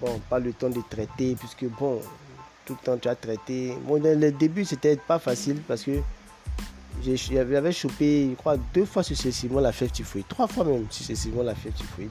Bon, 0.00 0.20
pas 0.28 0.38
le 0.38 0.52
temps 0.52 0.68
de 0.68 0.82
traiter, 0.90 1.34
puisque 1.36 1.64
bon, 1.78 2.00
tout 2.66 2.76
le 2.78 2.84
temps 2.84 2.98
tu 2.98 3.08
as 3.08 3.14
traité. 3.14 3.74
Bon, 3.86 4.02
le 4.02 4.30
début, 4.32 4.64
c'était 4.64 4.96
pas 4.96 5.18
facile 5.18 5.62
parce 5.66 5.84
que 5.84 5.92
j'avais 7.02 7.72
chopé, 7.72 8.28
je 8.30 8.34
crois, 8.34 8.56
deux 8.74 8.84
fois 8.84 9.02
successivement 9.02 9.60
la 9.60 9.72
fève 9.72 9.90
typhoïde, 9.90 10.26
trois 10.28 10.46
fois 10.46 10.64
même 10.64 10.86
successivement 10.90 11.42
la 11.42 11.54
fève 11.54 11.72
typhoïde, 11.72 12.10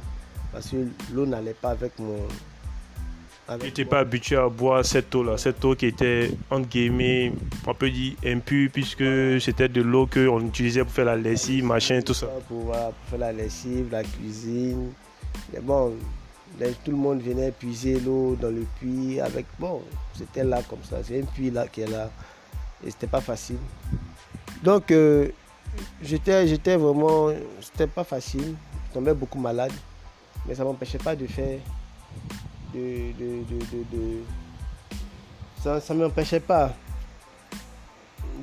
parce 0.52 0.70
que 0.70 0.78
l'eau 1.14 1.26
n'allait 1.26 1.54
pas 1.54 1.72
avec 1.72 1.98
mon. 2.00 2.18
Tu 3.60 3.66
n'étais 3.66 3.86
pas 3.86 4.00
habitué 4.00 4.38
à 4.38 4.50
boire 4.50 4.84
cette 4.84 5.14
eau-là, 5.14 5.38
cette 5.38 5.64
eau 5.64 5.76
qui 5.76 5.86
était, 5.86 6.32
entre 6.50 6.68
guillemets, 6.68 7.32
on 7.68 7.76
peut 7.76 7.92
dire 7.92 8.16
impure, 8.26 8.72
puisque 8.74 9.04
c'était 9.40 9.70
de 9.70 9.84
l'eau 9.84 10.08
qu'on 10.08 10.48
utilisait 10.48 10.84
pour 10.84 10.92
faire 10.92 11.06
la 11.06 11.16
lessive, 11.16 11.64
machin, 11.64 12.02
tout 12.02 12.16
ça. 12.16 12.26
Pour, 12.48 12.72
pour 12.72 12.94
faire 13.08 13.20
la 13.20 13.32
lessive, 13.32 13.90
la 13.92 14.02
cuisine. 14.02 14.92
Mais 15.54 15.60
bon, 15.60 15.94
tout 16.84 16.92
le 16.92 16.98
monde 16.98 17.22
venait 17.22 17.52
puiser 17.52 18.00
l'eau 18.00 18.38
dans 18.40 18.50
le 18.50 18.66
puits 18.80 19.20
avec. 19.20 19.46
Bon, 19.60 19.82
c'était 20.14 20.44
là 20.44 20.62
comme 20.70 20.84
ça. 20.84 20.98
C'est 21.04 21.22
un 21.22 21.26
puits 21.26 21.52
là 21.52 21.68
qui 21.68 21.82
est 21.82 21.88
là. 21.88 22.10
Et 22.86 22.92
c'était 22.92 23.08
pas 23.08 23.22
facile. 23.22 23.58
Donc, 24.64 24.92
euh, 24.92 25.30
j'étais, 26.02 26.48
j'étais 26.48 26.78
vraiment. 26.78 27.30
C'était 27.62 27.88
pas 27.88 28.04
facile. 28.04 28.56
Je 28.90 28.94
tombais 28.94 29.14
beaucoup 29.14 29.40
malade. 29.40 29.74
Mais 30.48 30.56
ça 30.56 30.64
ne 30.64 30.70
m'empêchait 30.70 30.98
pas 30.98 31.16
de 31.16 31.28
faire. 31.28 31.60
De, 32.74 33.12
de, 33.18 34.22
ça 35.62 35.82
ne 35.94 36.04
m'empêchait 36.04 36.40
pas 36.40 36.74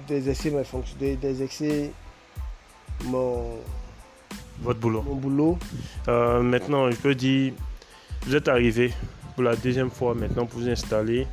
d'exercer 0.09 0.51
mes 0.51 0.65
fonctions, 0.65 0.97
d'exercer 0.99 1.93
mon. 3.05 3.59
Votre 4.61 4.81
boulot. 4.81 5.03
Mon 5.03 5.15
boulot. 5.15 5.59
Euh, 6.09 6.43
maintenant, 6.43 6.91
je 6.91 6.97
peux 6.97 7.15
dire 7.15 7.53
vous 8.25 8.37
êtes 8.37 8.49
arrivé 8.49 8.93
pour 9.35 9.43
la 9.43 9.57
deuxième 9.57 9.91
fois 9.91 10.15
maintenant 10.15 10.47
pour 10.47 10.61
vous 10.61 10.69
installer. 10.69 11.27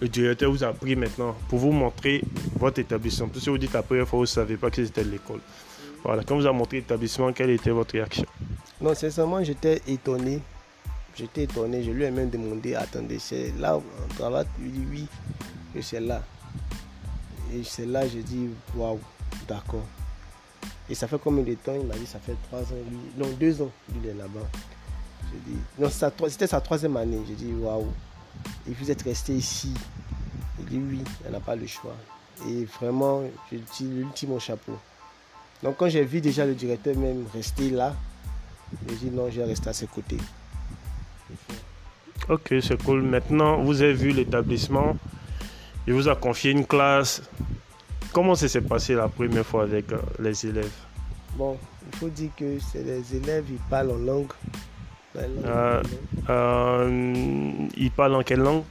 Le 0.00 0.08
directeur 0.08 0.50
vous 0.50 0.64
a 0.64 0.72
pris 0.72 0.96
maintenant 0.96 1.36
pour 1.48 1.58
vous 1.58 1.72
montrer 1.72 2.22
votre 2.56 2.78
établissement. 2.78 3.28
Parce 3.28 3.44
que 3.44 3.50
vous 3.50 3.58
dites 3.58 3.72
la 3.72 3.82
première 3.82 4.08
fois, 4.08 4.18
vous 4.18 4.24
ne 4.24 4.28
savez 4.28 4.56
pas 4.56 4.70
que 4.70 4.84
c'était 4.84 5.04
l'école. 5.04 5.40
Voilà, 6.02 6.22
quand 6.22 6.36
vous 6.36 6.46
a 6.46 6.52
montré 6.52 6.78
l'établissement, 6.78 7.32
quelle 7.32 7.50
était 7.50 7.70
votre 7.70 7.92
réaction? 7.92 8.26
Non, 8.80 8.94
sincèrement, 8.94 9.42
j'étais 9.42 9.82
étonné. 9.86 10.40
J'étais 11.16 11.44
étonné. 11.44 11.82
Je 11.82 11.90
lui 11.90 12.04
ai 12.04 12.10
même 12.10 12.30
demandé, 12.30 12.74
attendez, 12.74 13.18
c'est 13.18 13.52
là 13.58 13.76
où 13.76 13.82
on 14.02 14.14
travaille 14.14 14.46
Il 14.60 14.72
dit 14.72 14.86
oui. 14.90 15.06
que 15.72 15.80
c'est 15.80 16.00
là. 16.00 16.22
Et 17.54 17.62
c'est 17.62 17.86
là, 17.86 18.06
j'ai 18.06 18.22
dit, 18.22 18.48
waouh, 18.74 19.00
d'accord. 19.48 19.84
Et 20.90 20.94
ça 20.94 21.06
fait 21.06 21.18
combien 21.22 21.44
de 21.44 21.54
temps? 21.54 21.74
Il 21.80 21.86
m'a 21.86 21.94
dit, 21.94 22.06
ça 22.06 22.18
fait 22.18 22.36
trois 22.48 22.60
ans. 22.60 22.84
Non, 23.16 23.28
deux 23.38 23.62
ans, 23.62 23.70
il 23.94 24.08
est 24.08 24.14
là-bas. 24.14 24.46
J'ai 25.32 25.52
dit, 25.52 25.58
non, 25.78 25.88
c'était 26.28 26.46
sa 26.46 26.60
troisième 26.60 26.96
année. 26.96 27.20
J'ai 27.28 27.34
dit, 27.34 27.52
waouh. 27.52 27.86
Et 28.68 28.72
vous 28.72 28.90
êtes 28.90 29.02
resté 29.02 29.32
ici. 29.34 29.72
Il 30.58 30.64
dit, 30.66 30.78
oui, 30.78 31.00
elle 31.24 31.32
n'a 31.32 31.40
pas 31.40 31.56
le 31.56 31.66
choix. 31.66 31.96
Et 32.48 32.64
vraiment, 32.64 33.22
je 33.50 33.58
dis 33.76 33.84
l'ultime 33.84 34.38
chapeau. 34.40 34.78
Donc 35.62 35.76
quand 35.78 35.88
j'ai 35.88 36.04
vu 36.04 36.20
déjà 36.20 36.44
le 36.44 36.54
directeur 36.54 36.96
même 36.96 37.24
rester 37.32 37.70
là, 37.70 37.94
j'ai 38.88 38.96
dit 38.96 39.10
non, 39.10 39.30
je 39.30 39.40
vais 39.40 39.46
rester 39.46 39.70
à 39.70 39.72
ses 39.72 39.86
côtés. 39.86 40.18
Ok, 42.28 42.54
c'est 42.60 42.82
cool. 42.82 43.02
Maintenant, 43.02 43.62
vous 43.62 43.80
avez 43.82 43.92
vu 43.92 44.10
l'établissement. 44.10 44.96
Il 45.86 45.94
vous 45.94 46.08
a 46.08 46.16
confié 46.16 46.50
une 46.50 46.66
classe. 46.66 47.22
Comment 48.12 48.34
ça 48.34 48.48
s'est 48.48 48.62
passé 48.62 48.94
la 48.94 49.08
première 49.08 49.44
fois 49.44 49.62
avec 49.62 49.92
euh, 49.92 49.98
les 50.18 50.46
élèves? 50.46 50.72
Bon, 51.36 51.58
il 51.90 51.98
faut 51.98 52.08
dire 52.08 52.30
que 52.36 52.58
c'est 52.60 52.82
les 52.82 53.16
élèves, 53.16 53.44
ils 53.50 53.58
parlent 53.70 53.90
en 53.90 53.96
langue. 53.96 54.32
Euh, 55.16 55.82
euh, 56.28 57.68
ils 57.76 57.90
parlent 57.90 58.14
en 58.16 58.22
quelle 58.22 58.40
langue? 58.40 58.64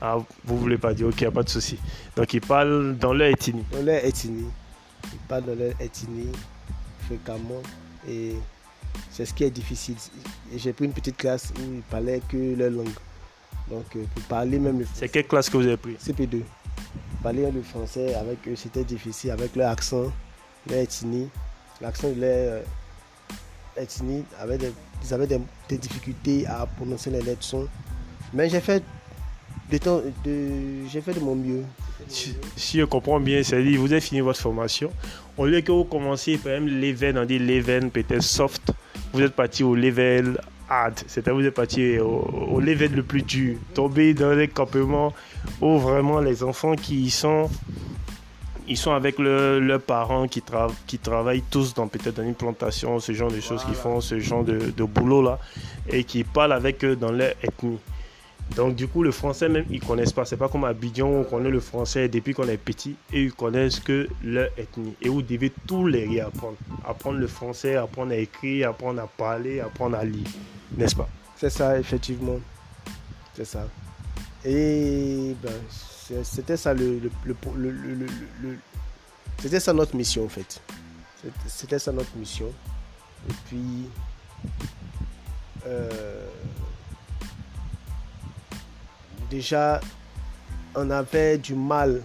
Ah, 0.00 0.16
vous 0.44 0.56
voulez 0.56 0.78
pas 0.78 0.94
dire, 0.94 1.08
ok, 1.08 1.20
il 1.20 1.24
n'y 1.24 1.28
a 1.28 1.30
pas 1.30 1.42
de 1.42 1.48
souci. 1.48 1.78
Donc 2.16 2.32
ils 2.32 2.40
parlent 2.40 2.96
dans 2.98 3.12
leur 3.12 3.28
ethnie. 3.28 3.64
Dans 3.70 3.82
leur 3.82 4.02
ethnie. 4.04 4.46
Ils 5.12 5.18
parlent 5.28 5.44
dans 5.44 5.54
leur 5.54 5.72
ethnie 5.80 6.32
fréquemment. 7.06 7.62
Et 8.08 8.34
c'est 9.10 9.26
ce 9.26 9.34
qui 9.34 9.44
est 9.44 9.50
difficile. 9.50 9.96
J'ai 10.56 10.72
pris 10.72 10.86
une 10.86 10.92
petite 10.92 11.16
classe 11.16 11.52
où 11.58 11.74
ils 11.74 11.82
parlaient 11.82 12.22
que 12.28 12.56
leur 12.56 12.70
langue. 12.70 12.88
Donc 13.68 13.84
euh, 13.96 14.04
pour 14.14 14.24
parler 14.24 14.58
même 14.58 14.78
le 14.80 14.86
C'est 14.94 15.08
quelle 15.08 15.26
classe 15.26 15.50
que 15.50 15.58
vous 15.58 15.66
avez 15.66 15.76
pris? 15.76 15.94
CP2. 15.94 16.42
Parler 17.22 17.50
le 17.50 17.62
français 17.62 18.14
avec 18.14 18.48
eux, 18.48 18.56
c'était 18.56 18.84
difficile 18.84 19.32
avec 19.32 19.54
leur 19.54 19.70
accent, 19.70 20.10
leur 20.68 20.78
ethnie. 20.78 21.28
L'accent 21.80 22.08
de 22.10 22.20
leur 22.20 22.62
avait 24.38 24.58
ils 25.02 25.14
avaient 25.14 25.26
des, 25.26 25.40
des, 25.68 25.78
difficultés 25.78 26.46
à 26.46 26.66
prononcer 26.66 27.10
les 27.10 27.22
lettres 27.22 27.42
sons. 27.42 27.68
Mais 28.34 28.48
j'ai 28.48 28.60
fait 28.60 28.82
de, 29.78 30.88
j'ai 30.90 31.00
fait 31.00 31.14
de 31.14 31.20
mon 31.20 31.34
mieux. 31.34 31.64
Si, 32.08 32.34
je 32.78 32.84
comprends 32.84 33.20
bien, 33.20 33.42
c'est-à-dire 33.42 33.80
vous 33.80 33.92
avez 33.92 34.00
fini 34.00 34.20
votre 34.20 34.40
formation. 34.40 34.90
Au 35.36 35.46
lieu 35.46 35.60
que 35.60 35.72
vous 35.72 35.84
commenciez 35.84 36.38
par 36.38 36.52
exemple 36.52 36.72
level, 36.72 37.18
on 37.18 37.24
dit 37.24 37.38
level 37.38 37.90
peut-être 37.90 38.22
soft, 38.22 38.72
vous 39.12 39.22
êtes 39.22 39.34
parti 39.34 39.62
au 39.62 39.74
level 39.74 40.38
hard, 40.68 40.94
c'est-à-dire 41.06 41.34
vous 41.34 41.46
êtes 41.46 41.54
parti 41.54 41.98
au, 41.98 42.60
level 42.60 42.92
le 42.92 43.02
plus 43.02 43.22
dur, 43.22 43.58
tombé 43.74 44.14
dans 44.14 44.32
les 44.32 44.48
campements 44.48 45.12
où 45.60 45.78
vraiment 45.78 46.20
les 46.20 46.42
enfants 46.42 46.74
qui 46.74 47.10
sont 47.10 47.48
ils 48.70 48.76
sont 48.76 48.92
avec 48.92 49.18
leurs 49.18 49.80
parents 49.80 50.28
qui, 50.28 50.42
qui 50.86 50.98
travaillent 50.98 51.42
tous 51.50 51.74
dans 51.74 51.88
peut-être 51.88 52.16
dans 52.16 52.22
une 52.22 52.36
plantation, 52.36 53.00
ce 53.00 53.12
genre 53.12 53.30
de 53.30 53.40
choses 53.40 53.64
qui 53.64 53.74
font 53.74 54.00
ce 54.00 54.20
genre 54.20 54.44
de, 54.44 54.70
de 54.70 54.84
boulot 54.84 55.22
là 55.22 55.38
et 55.88 56.04
qui 56.04 56.22
parlent 56.22 56.52
avec 56.52 56.84
eux 56.84 56.94
dans 56.94 57.10
leur 57.10 57.32
ethnie. 57.42 57.78
Donc 58.54 58.76
du 58.76 58.86
coup, 58.86 59.02
le 59.02 59.10
français 59.10 59.48
même, 59.48 59.64
ils 59.70 59.80
connaissent 59.80 60.12
pas. 60.12 60.24
C'est 60.24 60.36
pas 60.36 60.48
comme 60.48 60.64
à 60.64 60.72
Bidjon 60.72 61.08
où 61.08 61.20
on 61.20 61.24
connaît 61.24 61.50
le 61.50 61.60
français 61.60 62.08
depuis 62.08 62.32
qu'on 62.32 62.48
est 62.48 62.56
petit 62.56 62.94
et 63.12 63.24
ils 63.24 63.32
connaissent 63.32 63.80
que 63.80 64.08
leur 64.22 64.48
ethnie. 64.56 64.94
Et 65.02 65.08
vous 65.08 65.22
devez 65.22 65.52
tous 65.66 65.86
les 65.86 66.06
réapprendre. 66.06 66.56
Apprendre 66.86 67.18
le 67.18 67.26
français, 67.26 67.74
apprendre 67.74 68.12
à 68.12 68.16
écrire, 68.16 68.70
apprendre 68.70 69.02
à 69.02 69.06
parler, 69.08 69.60
apprendre 69.60 69.96
à 69.96 70.04
lire. 70.04 70.26
N'est-ce 70.76 70.94
pas? 70.94 71.08
C'est 71.36 71.50
ça, 71.50 71.78
effectivement. 71.78 72.38
C'est 73.34 73.44
ça. 73.44 73.66
Et 74.44 75.34
ben, 75.42 75.52
c'était 76.24 76.56
ça 76.56 76.74
le, 76.74 77.00
le, 77.24 77.36
le, 77.70 78.58
c'était 79.40 79.60
ça 79.60 79.72
notre 79.72 79.96
mission 79.96 80.24
en 80.24 80.28
fait. 80.28 80.60
C'était 81.46 81.78
ça 81.78 81.92
notre 81.92 82.14
mission. 82.16 82.52
Et 83.28 83.32
puis 83.46 83.88
euh, 85.66 86.26
déjà, 89.30 89.80
on 90.74 90.90
avait 90.90 91.38
du 91.38 91.54
mal 91.54 92.02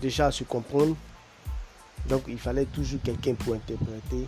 déjà 0.00 0.26
à 0.26 0.30
se 0.30 0.44
comprendre. 0.44 0.96
Donc, 2.08 2.22
il 2.28 2.38
fallait 2.38 2.66
toujours 2.66 3.00
quelqu'un 3.02 3.34
pour 3.34 3.54
interpréter. 3.54 4.26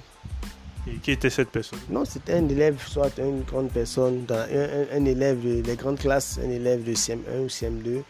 Et 0.87 0.97
qui 0.97 1.13
était 1.13 1.31
cette 1.31 1.51
personne? 1.51 1.79
Non, 1.91 2.05
c'était 2.05 2.35
un 2.35 2.49
élève, 2.49 2.77
soit 2.87 3.17
une 3.19 3.43
grande 3.43 3.71
personne, 3.71 4.27
un, 4.31 5.05
élève 5.05 5.63
des 5.63 5.77
grandes 5.77 5.99
classes, 5.99 6.41
un 6.43 6.51
élève 6.51 6.83
de 6.83 6.93
CM1 6.93 7.41
ou 7.45 7.47
CM2. 7.47 8.03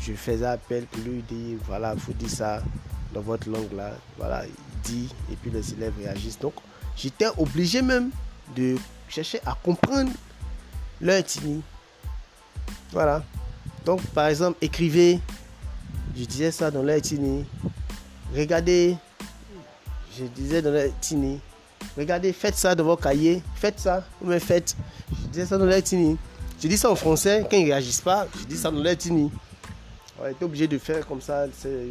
Je 0.00 0.12
faisais 0.12 0.46
appel 0.46 0.86
pour 0.86 1.02
lui 1.02 1.22
dire, 1.22 1.58
voilà, 1.66 1.94
il 1.94 2.00
faut 2.00 2.12
dire 2.12 2.30
ça 2.30 2.62
dans 3.12 3.20
votre 3.20 3.48
langue 3.48 3.72
là. 3.72 3.92
Voilà, 4.18 4.44
il 4.46 4.52
dit, 4.82 5.08
et 5.32 5.36
puis 5.36 5.50
les 5.50 5.72
élèves 5.72 5.94
réagissent. 5.98 6.38
Donc, 6.38 6.54
j'étais 6.96 7.28
obligé 7.38 7.82
même 7.82 8.10
de 8.54 8.76
chercher 9.08 9.40
à 9.44 9.56
comprendre 9.62 10.10
leur 11.00 11.16
ethnie. 11.16 11.62
Voilà. 12.92 13.24
Donc, 13.84 14.00
par 14.08 14.26
exemple, 14.26 14.58
écrivez, 14.60 15.20
je 16.16 16.24
disais 16.24 16.50
ça 16.50 16.70
dans 16.70 16.82
l'ethnie. 16.82 17.44
Regardez, 18.34 18.96
je 20.18 20.24
disais 20.24 20.62
dans 20.62 20.72
l'ethnie. 20.72 21.40
Regardez, 21.96 22.32
faites 22.32 22.56
ça 22.56 22.74
dans 22.74 22.84
vos 22.84 22.96
cahiers, 22.96 23.42
faites 23.54 23.80
ça, 23.80 24.04
vous 24.20 24.30
me 24.30 24.38
faites. 24.38 24.76
Je 25.10 25.28
disais 25.28 25.46
ça 25.46 25.58
dans 25.58 25.66
l'ethnie. 25.66 26.16
Je 26.60 26.68
dis 26.68 26.76
ça 26.78 26.90
en 26.90 26.96
français, 26.96 27.46
quand 27.50 27.56
ils 27.56 27.64
ne 27.64 27.70
réagissent 27.72 28.00
pas, 28.00 28.26
je 28.38 28.44
dis 28.44 28.56
ça 28.56 28.70
dans 28.70 28.82
l'ethnie. 28.82 29.30
On 30.20 30.26
était 30.26 30.44
obligé 30.44 30.66
de 30.66 30.78
faire 30.78 31.06
comme 31.06 31.20
ça, 31.20 31.46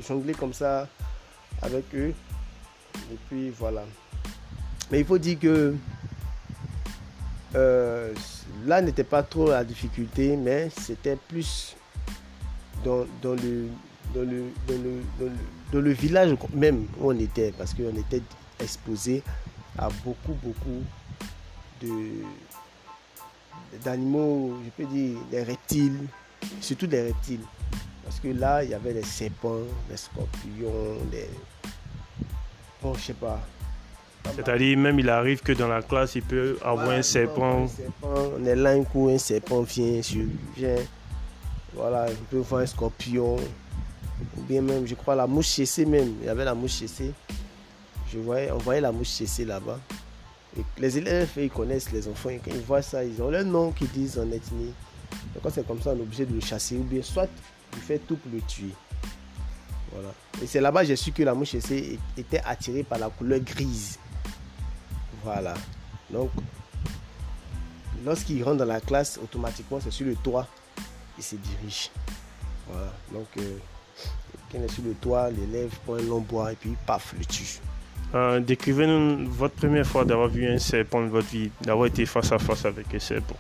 jongler 0.08 0.34
comme 0.34 0.54
ça 0.54 0.88
avec 1.62 1.86
eux. 1.94 2.14
Et 3.12 3.18
puis 3.28 3.50
voilà. 3.50 3.84
Mais 4.92 5.00
il 5.00 5.06
faut 5.06 5.18
dire 5.18 5.40
que 5.40 5.76
euh, 7.56 8.14
là 8.66 8.82
n'était 8.82 9.04
pas 9.04 9.24
trop 9.24 9.50
la 9.50 9.64
difficulté, 9.64 10.36
mais 10.36 10.70
c'était 10.70 11.16
plus 11.16 11.76
dans, 12.84 13.06
le, 13.24 13.68
dans, 14.14 15.82
le, 15.82 15.92
village 15.92 16.36
même 16.54 16.86
où 17.00 17.12
on 17.12 17.20
était, 17.20 17.52
parce 17.58 17.74
qu'on 17.74 17.96
était 17.96 18.22
exposé 18.60 19.24
à 19.78 19.90
beaucoup, 20.04 20.34
beaucoup 20.44 20.84
de 21.82 21.88
d'animaux, 23.84 24.58
je 24.64 24.70
peux 24.70 24.90
dire 24.90 25.18
des 25.32 25.44
reptiles, 25.44 26.08
surtout 26.62 26.88
des 26.88 27.02
reptiles. 27.02 27.46
Parce 28.04 28.20
que 28.20 28.28
là, 28.30 28.64
il 28.64 28.70
y 28.70 28.74
avait 28.74 28.94
des 28.94 29.04
serpents, 29.04 29.64
des 29.90 29.98
scorpions, 29.98 30.98
des... 31.12 31.30
Bon, 32.82 32.94
je 32.94 33.02
sais 33.02 33.14
pas. 33.14 33.42
C'est-à-dire, 34.36 34.78
même 34.78 35.00
il 35.00 35.10
arrive 35.10 35.42
que 35.42 35.52
dans 35.52 35.68
la 35.68 35.82
classe, 35.82 36.16
il 36.16 36.24
peut 36.24 36.58
avoir 36.64 36.90
un, 36.90 37.02
serpent. 37.02 37.68
On 38.02 38.46
est 38.46 38.56
là, 38.56 38.72
un 38.72 38.84
coup, 38.84 39.10
un 39.10 39.18
serpent 39.18 39.62
vient, 39.62 40.02
vient 40.56 40.76
voilà, 41.76 42.06
on 42.10 42.26
peut 42.26 42.38
voir 42.38 42.62
un 42.62 42.66
scorpion. 42.66 43.36
Ou 43.36 44.42
bien 44.44 44.62
même, 44.62 44.88
je 44.88 44.96
crois, 44.96 45.16
la 45.16 45.28
mouche 45.28 45.48
cessée 45.48 45.86
même. 45.86 46.16
Il 46.22 46.26
y 46.26 46.30
avait 46.30 46.46
la 46.46 46.56
mouche 46.56 46.72
cessée. 46.72 47.12
Je 48.12 48.20
voyais, 48.20 48.50
on 48.52 48.58
voyait 48.58 48.82
la 48.82 48.92
mouche 48.92 49.10
cessée 49.10 49.44
là-bas. 49.44 49.80
les 50.78 50.98
élèves, 50.98 51.32
ils 51.38 51.50
connaissent 51.50 51.92
les 51.92 52.08
enfants. 52.08 52.30
quand 52.44 52.52
ils 52.52 52.62
voient 52.62 52.82
ça, 52.82 53.04
ils 53.04 53.22
ont 53.22 53.30
leur 53.30 53.44
nom 53.44 53.72
qu'ils 53.72 53.90
disent 53.90 54.18
en 54.18 54.32
ethnie. 54.32 54.74
Donc 55.34 55.44
quand 55.44 55.50
c'est 55.50 55.68
comme 55.68 55.82
ça, 55.82 55.92
on 55.92 55.98
est 55.98 56.02
obligé 56.02 56.26
de 56.26 56.34
le 56.34 56.42
chasser. 56.42 56.78
Ou 56.78 56.84
bien 56.84 57.02
soit 57.02 57.30
il 57.74 57.80
fait 57.80 58.00
tout 58.00 58.16
pour 58.18 58.32
le 58.32 58.42
tuer. 58.42 58.74
Voilà. 59.92 60.10
Et 60.42 60.48
c'est 60.48 60.62
là-bas 60.62 60.84
j'ai 60.84 60.96
su 60.96 61.12
que 61.12 61.24
la 61.24 61.34
mouche 61.34 61.56
était 61.56 62.42
attirée 62.46 62.84
par 62.84 63.00
la 63.00 63.10
couleur 63.10 63.40
grise. 63.40 64.00
Voilà. 65.24 65.54
Donc, 66.10 66.30
lorsqu'il 68.06 68.44
rentre 68.44 68.58
dans 68.58 68.66
la 68.66 68.82
classe, 68.82 69.18
automatiquement, 69.22 69.80
c'est 69.82 69.92
sur 69.92 70.06
le 70.06 70.16
toit 70.16 70.48
il 71.18 71.24
se 71.24 71.36
dirige. 71.36 71.92
Voilà. 72.68 72.92
Donc, 73.12 73.28
euh, 73.38 73.58
est 74.54 74.72
sur 74.72 74.84
le 74.84 74.94
toit, 74.94 75.30
l'élève 75.32 75.72
prend 75.86 75.96
un 75.96 76.02
long 76.04 76.22
bois 76.22 76.54
et 76.54 76.56
puis 76.56 76.76
paf, 76.86 77.14
le 77.18 77.26
tue. 77.26 77.60
Euh, 78.14 78.40
Décrivez-nous 78.40 79.30
votre 79.30 79.56
première 79.56 79.86
fois 79.86 80.06
d'avoir 80.06 80.30
vu 80.30 80.48
un 80.48 80.58
serpent 80.60 81.02
de 81.02 81.08
votre 81.08 81.28
vie, 81.28 81.52
d'avoir 81.62 81.88
été 81.88 82.06
face 82.06 82.32
à 82.32 82.40
face 82.40 82.66
avec 82.66 82.94
un 82.94 83.00
serpent. 83.00 83.36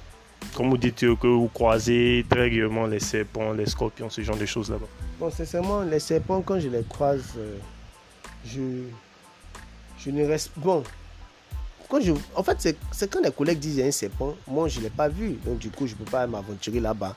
Comme 0.56 0.70
vous 0.70 0.78
dites 0.78 1.00
que 1.18 1.28
vous 1.28 1.50
croisez 1.54 2.26
très 2.30 2.41
régulièrement 2.41 2.88
les 2.88 3.00
serpents, 3.00 3.52
les 3.52 3.65
scorpions, 3.65 4.10
ce 4.10 4.22
genre 4.22 4.38
de 4.38 4.46
choses 4.46 4.70
là-bas. 4.72 4.88
Bon, 5.20 5.30
sincèrement, 5.30 5.82
les 5.82 6.00
serpents, 6.00 6.41
quand 6.41 6.60
je 6.60 6.70
les 6.70 6.84
croise, 6.84 7.34
euh, 7.38 7.58
je, 8.46 8.62
je 10.00 10.12
ne 10.12 10.26
reste. 10.26 10.52
Bon, 10.56 10.82
quand 11.89 12.02
je, 12.02 12.13
en 12.36 12.44
fait, 12.44 12.76
c'est 12.91 13.12
quand 13.12 13.22
les 13.22 13.32
collègues 13.32 13.60
disent 13.60 13.74
qu'il 13.74 13.82
y 13.82 13.84
a 13.84 13.88
un 13.88 13.91
serpent, 13.91 14.36
moi 14.48 14.68
je 14.68 14.80
ne 14.80 14.86
l'ai 14.86 14.89
pas 14.89 15.08
vu, 15.08 15.34
donc 15.46 15.60
du 15.60 15.70
coup 15.70 15.88
je 15.88 15.94
ne 15.94 16.00
peux 16.00 16.12
pas 16.12 16.26
m'aventurer 16.26 16.80
là-bas. 16.80 17.15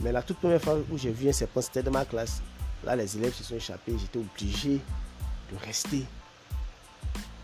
Mais 0.00 0.12
la 0.12 0.22
toute 0.22 0.38
première 0.38 0.60
fois 0.60 0.78
où 0.90 0.98
j'ai 0.98 1.10
vu 1.10 1.28
un 1.28 1.32
serpent, 1.32 1.60
c'était 1.60 1.82
dans 1.82 1.90
ma 1.90 2.04
classe. 2.04 2.42
Là, 2.84 2.96
les 2.96 3.16
élèves 3.16 3.34
se 3.34 3.44
sont 3.44 3.56
échappés. 3.56 3.92
J'étais 3.98 4.18
obligé 4.18 4.80
de 5.52 5.66
rester 5.66 6.04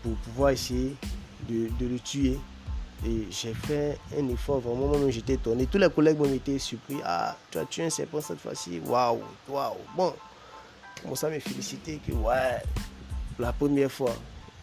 pour 0.01 0.13
pouvoir 0.17 0.49
essayer 0.51 0.95
de, 1.47 1.69
le 1.79 1.99
tuer. 1.99 2.37
Et 3.05 3.27
j'ai 3.29 3.53
fait 3.53 3.97
un 4.17 4.27
effort, 4.29 4.59
vraiment, 4.59 4.87
moi 4.87 5.09
j'étais 5.09 5.33
étonné. 5.33 5.67
Tous 5.67 5.77
les 5.77 5.89
collègues 5.89 6.17
m'ont 6.17 6.33
été 6.33 6.57
surpris. 6.57 6.97
Ah, 7.05 7.37
tu 7.51 7.59
as 7.59 7.65
tué 7.65 7.85
un 7.85 7.89
serpent 7.89 8.21
cette 8.21 8.39
fois-ci. 8.39 8.81
Waouh, 8.85 9.19
waouh. 9.47 9.75
Bon, 9.95 10.13
commence 11.03 11.23
à 11.23 11.29
me 11.29 11.39
féliciter 11.39 11.99
que, 12.05 12.11
ouais, 12.13 12.61
la 13.37 13.53
première 13.53 13.91
fois. 13.91 14.15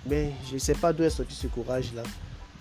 Mais 0.06 0.32
je 0.48 0.54
ne 0.54 0.58
sais 0.58 0.74
pas 0.74 0.92
d'où 0.92 1.04
est 1.04 1.10
sorti 1.10 1.34
ce 1.34 1.46
courage-là. 1.46 2.02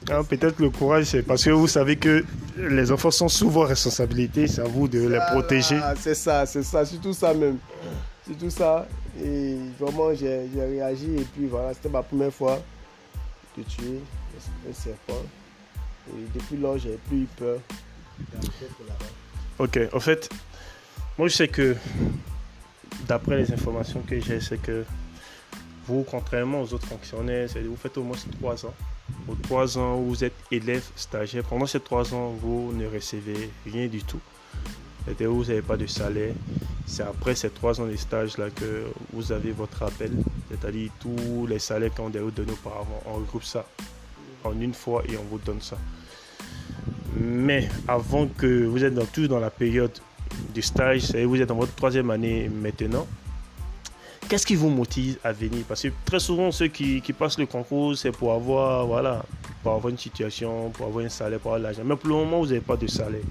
Ah, 0.10 0.22
peut-être 0.24 0.60
le 0.60 0.70
courage, 0.70 1.06
c'est 1.06 1.24
parce 1.24 1.44
que 1.44 1.50
vous 1.50 1.68
savez 1.68 1.96
que 1.96 2.24
les 2.58 2.92
enfants 2.92 3.12
sont 3.12 3.30
sous 3.30 3.50
vos 3.50 3.62
responsabilités, 3.62 4.48
c'est 4.48 4.62
à 4.62 4.66
vous 4.66 4.88
de 4.88 5.08
les 5.08 5.20
protéger. 5.32 5.80
C'est 6.00 6.16
ça, 6.16 6.46
c'est 6.46 6.64
ça, 6.64 6.86
c'est 6.86 6.98
tout 6.98 7.14
ça 7.14 7.34
même. 7.34 7.58
C'est 8.28 8.38
tout 8.38 8.50
ça. 8.50 8.86
Et 9.22 9.58
vraiment, 9.80 10.14
j'ai 10.14 10.48
réagi 10.56 11.16
et 11.16 11.26
puis 11.34 11.48
voilà, 11.48 11.74
c'était 11.74 11.90
ma 11.90 12.04
première 12.04 12.34
fois 12.34 12.60
de 13.58 13.64
tuer 13.64 14.02
un 14.70 14.74
serpent. 14.74 15.22
Depuis 16.36 16.58
lors, 16.58 16.78
j'ai 16.78 16.98
plus 17.08 17.24
eu 17.24 17.28
peur. 17.38 17.60
Ok, 19.60 19.80
en 19.94 20.00
fait, 20.00 20.30
moi 21.18 21.28
je 21.28 21.36
sais 21.36 21.48
que 21.48 21.76
d'après 23.08 23.38
les 23.38 23.52
informations 23.52 24.02
que 24.02 24.20
j'ai, 24.20 24.40
c'est 24.40 24.62
que 24.62 24.84
vous, 25.88 26.04
contrairement 26.10 26.62
aux 26.62 26.74
autres 26.74 26.88
fonctionnaires, 26.88 27.48
vous 27.66 27.76
faites 27.76 27.98
au 27.98 28.04
moins 28.04 28.18
trois 28.40 28.66
ans. 28.66 28.74
Aux 29.28 29.36
trois 29.36 29.78
ans 29.78 30.00
où 30.00 30.06
vous 30.10 30.24
êtes 30.24 30.36
élève 30.52 30.84
stagiaire, 30.96 31.44
pendant 31.44 31.66
ces 31.66 31.80
trois 31.80 32.14
ans, 32.14 32.30
vous 32.30 32.72
ne 32.74 32.88
recevez 32.88 33.50
rien 33.66 33.88
du 33.88 34.02
tout. 34.04 34.20
C'est-à-dire 35.06 35.32
vous 35.32 35.46
n'avez 35.46 35.62
pas 35.62 35.78
de 35.78 35.88
salaire. 35.88 36.34
C'est 36.86 37.04
après 37.04 37.36
ces 37.36 37.50
trois 37.50 37.80
ans 37.82 37.88
de 37.88 37.96
stage 37.96 38.38
là 38.38 38.50
que 38.50 38.86
vous 39.12 39.32
avez 39.32 39.52
votre 39.52 39.84
appel. 39.84 40.12
C'est-à-dire 40.50 40.92
tous 41.00 41.48
les 41.48 41.60
salaires 41.60 41.94
qu'on 41.94 42.10
vous 42.10 42.32
donné 42.32 42.52
auparavant, 42.52 43.02
on 43.06 43.16
regroupe 43.16 43.44
ça 43.44 43.66
en 44.44 44.60
une 44.60 44.74
fois 44.74 45.04
et 45.08 45.18
on 45.18 45.24
vous 45.24 45.40
donne 45.40 45.62
ça. 45.62 45.78
Mais 47.20 47.70
avant 47.88 48.28
que 48.28 48.66
vous 48.66 48.84
êtes 48.84 48.94
dans, 48.94 49.06
toujours 49.06 49.30
dans 49.30 49.40
la 49.40 49.52
période 49.52 49.92
du 50.54 50.62
stage, 50.62 51.16
vous 51.16 51.42
êtes 51.42 51.50
dans 51.50 51.56
votre 51.56 51.76
troisième 51.76 52.10
année 52.10 52.50
maintenant, 52.50 53.06
qu'est-ce 54.28 54.46
qui 54.46 54.56
vous 54.56 54.70
motive 54.70 55.18
à 55.24 55.32
venir? 55.32 55.64
Parce 55.68 55.84
que 55.84 55.90
très 56.06 56.20
souvent, 56.20 56.52
ceux 56.52 56.68
qui, 56.68 57.02
passent 57.18 57.38
le 57.38 57.46
concours, 57.46 57.96
c'est 57.98 58.12
pour 58.12 58.34
avoir, 58.34 58.88
voilà, 58.88 59.24
pour 59.62 59.74
avoir 59.74 59.90
une 59.90 59.98
situation, 59.98 60.70
pour 60.72 60.88
avoir 60.88 61.06
un 61.06 61.10
salaire, 61.10 61.40
pour 61.40 61.54
avoir 61.54 61.64
l'argent. 61.64 61.84
Mais 61.86 61.96
pour 61.96 62.10
le 62.10 62.16
moment, 62.16 62.40
vous 62.40 62.48
n'avez 62.48 62.62
pas 62.62 62.78
de 62.78 62.88
salaire. 62.88 63.22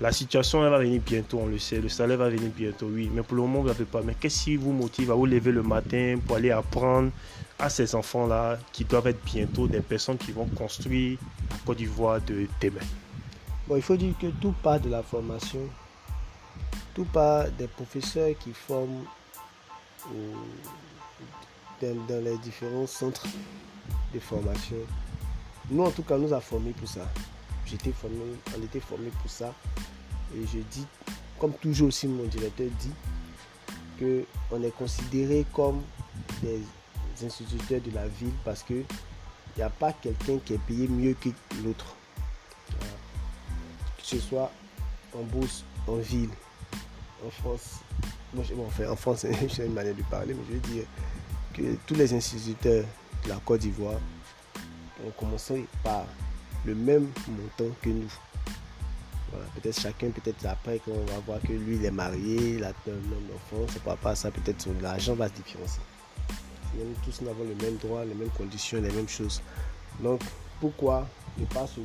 La 0.00 0.12
situation 0.12 0.64
elle 0.64 0.70
va 0.70 0.78
venir 0.78 1.00
bientôt, 1.00 1.40
on 1.42 1.46
le 1.46 1.58
sait. 1.58 1.80
Le 1.80 1.88
salaire 1.88 2.18
va 2.18 2.28
venir 2.28 2.50
bientôt, 2.54 2.86
oui. 2.90 3.10
Mais 3.14 3.22
pour 3.22 3.36
le 3.36 3.42
moment, 3.42 3.60
vous 3.60 3.68
n'avez 3.68 3.84
pas. 3.84 4.02
Mais 4.02 4.14
qu'est-ce 4.18 4.44
qui 4.44 4.56
vous 4.56 4.72
motive 4.72 5.10
à 5.10 5.14
vous 5.14 5.26
lever 5.26 5.52
le 5.52 5.62
matin 5.62 6.16
pour 6.26 6.36
aller 6.36 6.50
apprendre 6.50 7.10
à 7.58 7.70
ces 7.70 7.94
enfants-là 7.94 8.58
qui 8.72 8.84
doivent 8.84 9.06
être 9.06 9.24
bientôt 9.24 9.66
des 9.66 9.80
personnes 9.80 10.18
qui 10.18 10.32
vont 10.32 10.46
construire 10.46 11.18
la 11.50 11.56
Côte 11.64 11.78
d'Ivoire 11.78 12.20
de 12.20 12.48
demain 12.60 12.80
Bon, 13.66 13.76
il 13.76 13.82
faut 13.82 13.96
dire 13.96 14.14
que 14.20 14.26
tout 14.26 14.52
part 14.62 14.78
de 14.80 14.90
la 14.90 15.02
formation. 15.02 15.60
Tout 16.94 17.06
part 17.06 17.50
des 17.52 17.66
professeurs 17.66 18.36
qui 18.38 18.52
forment 18.52 19.04
dans, 21.80 22.24
les 22.24 22.36
différents 22.38 22.86
centres 22.86 23.26
de 24.12 24.20
formation. 24.20 24.76
Nous, 25.70 25.82
en 25.82 25.90
tout 25.90 26.02
cas, 26.02 26.18
nous 26.18 26.32
a 26.34 26.40
formés 26.40 26.72
pour 26.72 26.88
ça. 26.88 27.08
J'étais 27.66 27.92
formé, 27.92 28.16
on 28.56 28.62
était 28.62 28.80
formé 28.80 29.08
pour 29.22 29.30
ça. 29.30 29.54
Et 30.36 30.46
je 30.46 30.58
dis, 30.58 30.86
comme 31.38 31.54
toujours 31.54 31.88
aussi 31.88 32.06
mon 32.06 32.24
directeur 32.24 32.68
dit, 32.78 32.92
que 33.98 34.24
on 34.50 34.62
est 34.62 34.76
considéré 34.76 35.46
comme 35.52 35.82
des 36.42 36.60
instituteurs 37.22 37.80
de 37.80 37.90
la 37.92 38.06
ville 38.08 38.32
parce 38.44 38.62
que 38.62 38.74
il 38.74 39.58
n'y 39.58 39.62
a 39.62 39.70
pas 39.70 39.92
quelqu'un 39.92 40.38
qui 40.44 40.54
est 40.54 40.58
payé 40.58 40.88
mieux 40.88 41.14
que 41.14 41.28
l'autre. 41.62 41.94
Que 43.98 44.02
ce 44.02 44.18
soit 44.18 44.50
en 45.14 45.22
bourse, 45.22 45.64
en 45.86 45.96
ville, 45.96 46.30
en 47.24 47.30
France, 47.30 47.80
bon, 48.32 48.42
enfin, 48.66 48.90
en 48.90 48.96
France, 48.96 49.26
j'ai 49.48 49.66
une 49.66 49.72
manière 49.72 49.94
de 49.94 50.02
parler, 50.02 50.34
mais 50.34 50.42
je 50.48 50.54
veux 50.54 50.74
dire 50.74 50.84
que 51.52 51.76
tous 51.86 51.94
les 51.94 52.12
instituteurs 52.12 52.84
de 53.24 53.28
la 53.28 53.36
Côte 53.36 53.60
d'Ivoire 53.60 54.00
ont 55.06 55.10
commencé 55.12 55.66
par 55.82 56.04
le 56.64 56.74
même 56.74 57.08
montant 57.28 57.72
que 57.80 57.90
nous. 57.90 58.10
peut-être 59.54 59.80
chacun, 59.80 60.10
peut-être 60.10 60.44
après 60.46 60.80
qu'on 60.80 61.04
va 61.04 61.18
voir 61.26 61.40
que 61.40 61.52
lui 61.52 61.76
il 61.76 61.84
est 61.84 61.90
marié, 61.90 62.56
il 62.56 62.64
a 62.64 62.68
un 62.68 62.90
homme 62.90 63.28
d'enfant, 63.30 63.66
c'est 63.72 63.82
pas 63.82 64.14
ça, 64.16 64.30
peut-être 64.30 64.68
l'argent 64.82 65.14
va 65.14 65.28
se 65.28 65.34
différencier. 65.34 65.82
Nous 66.76 66.94
tous 67.04 67.22
nous 67.22 67.28
avons 67.28 67.44
les 67.44 67.54
mêmes 67.64 67.76
droits, 67.76 68.04
les 68.04 68.14
mêmes 68.14 68.30
conditions, 68.36 68.80
les 68.80 68.90
mêmes 68.90 69.08
choses. 69.08 69.40
Donc 70.00 70.20
pourquoi 70.60 71.06
ne 71.38 71.44
pas 71.46 71.66
se 71.66 71.80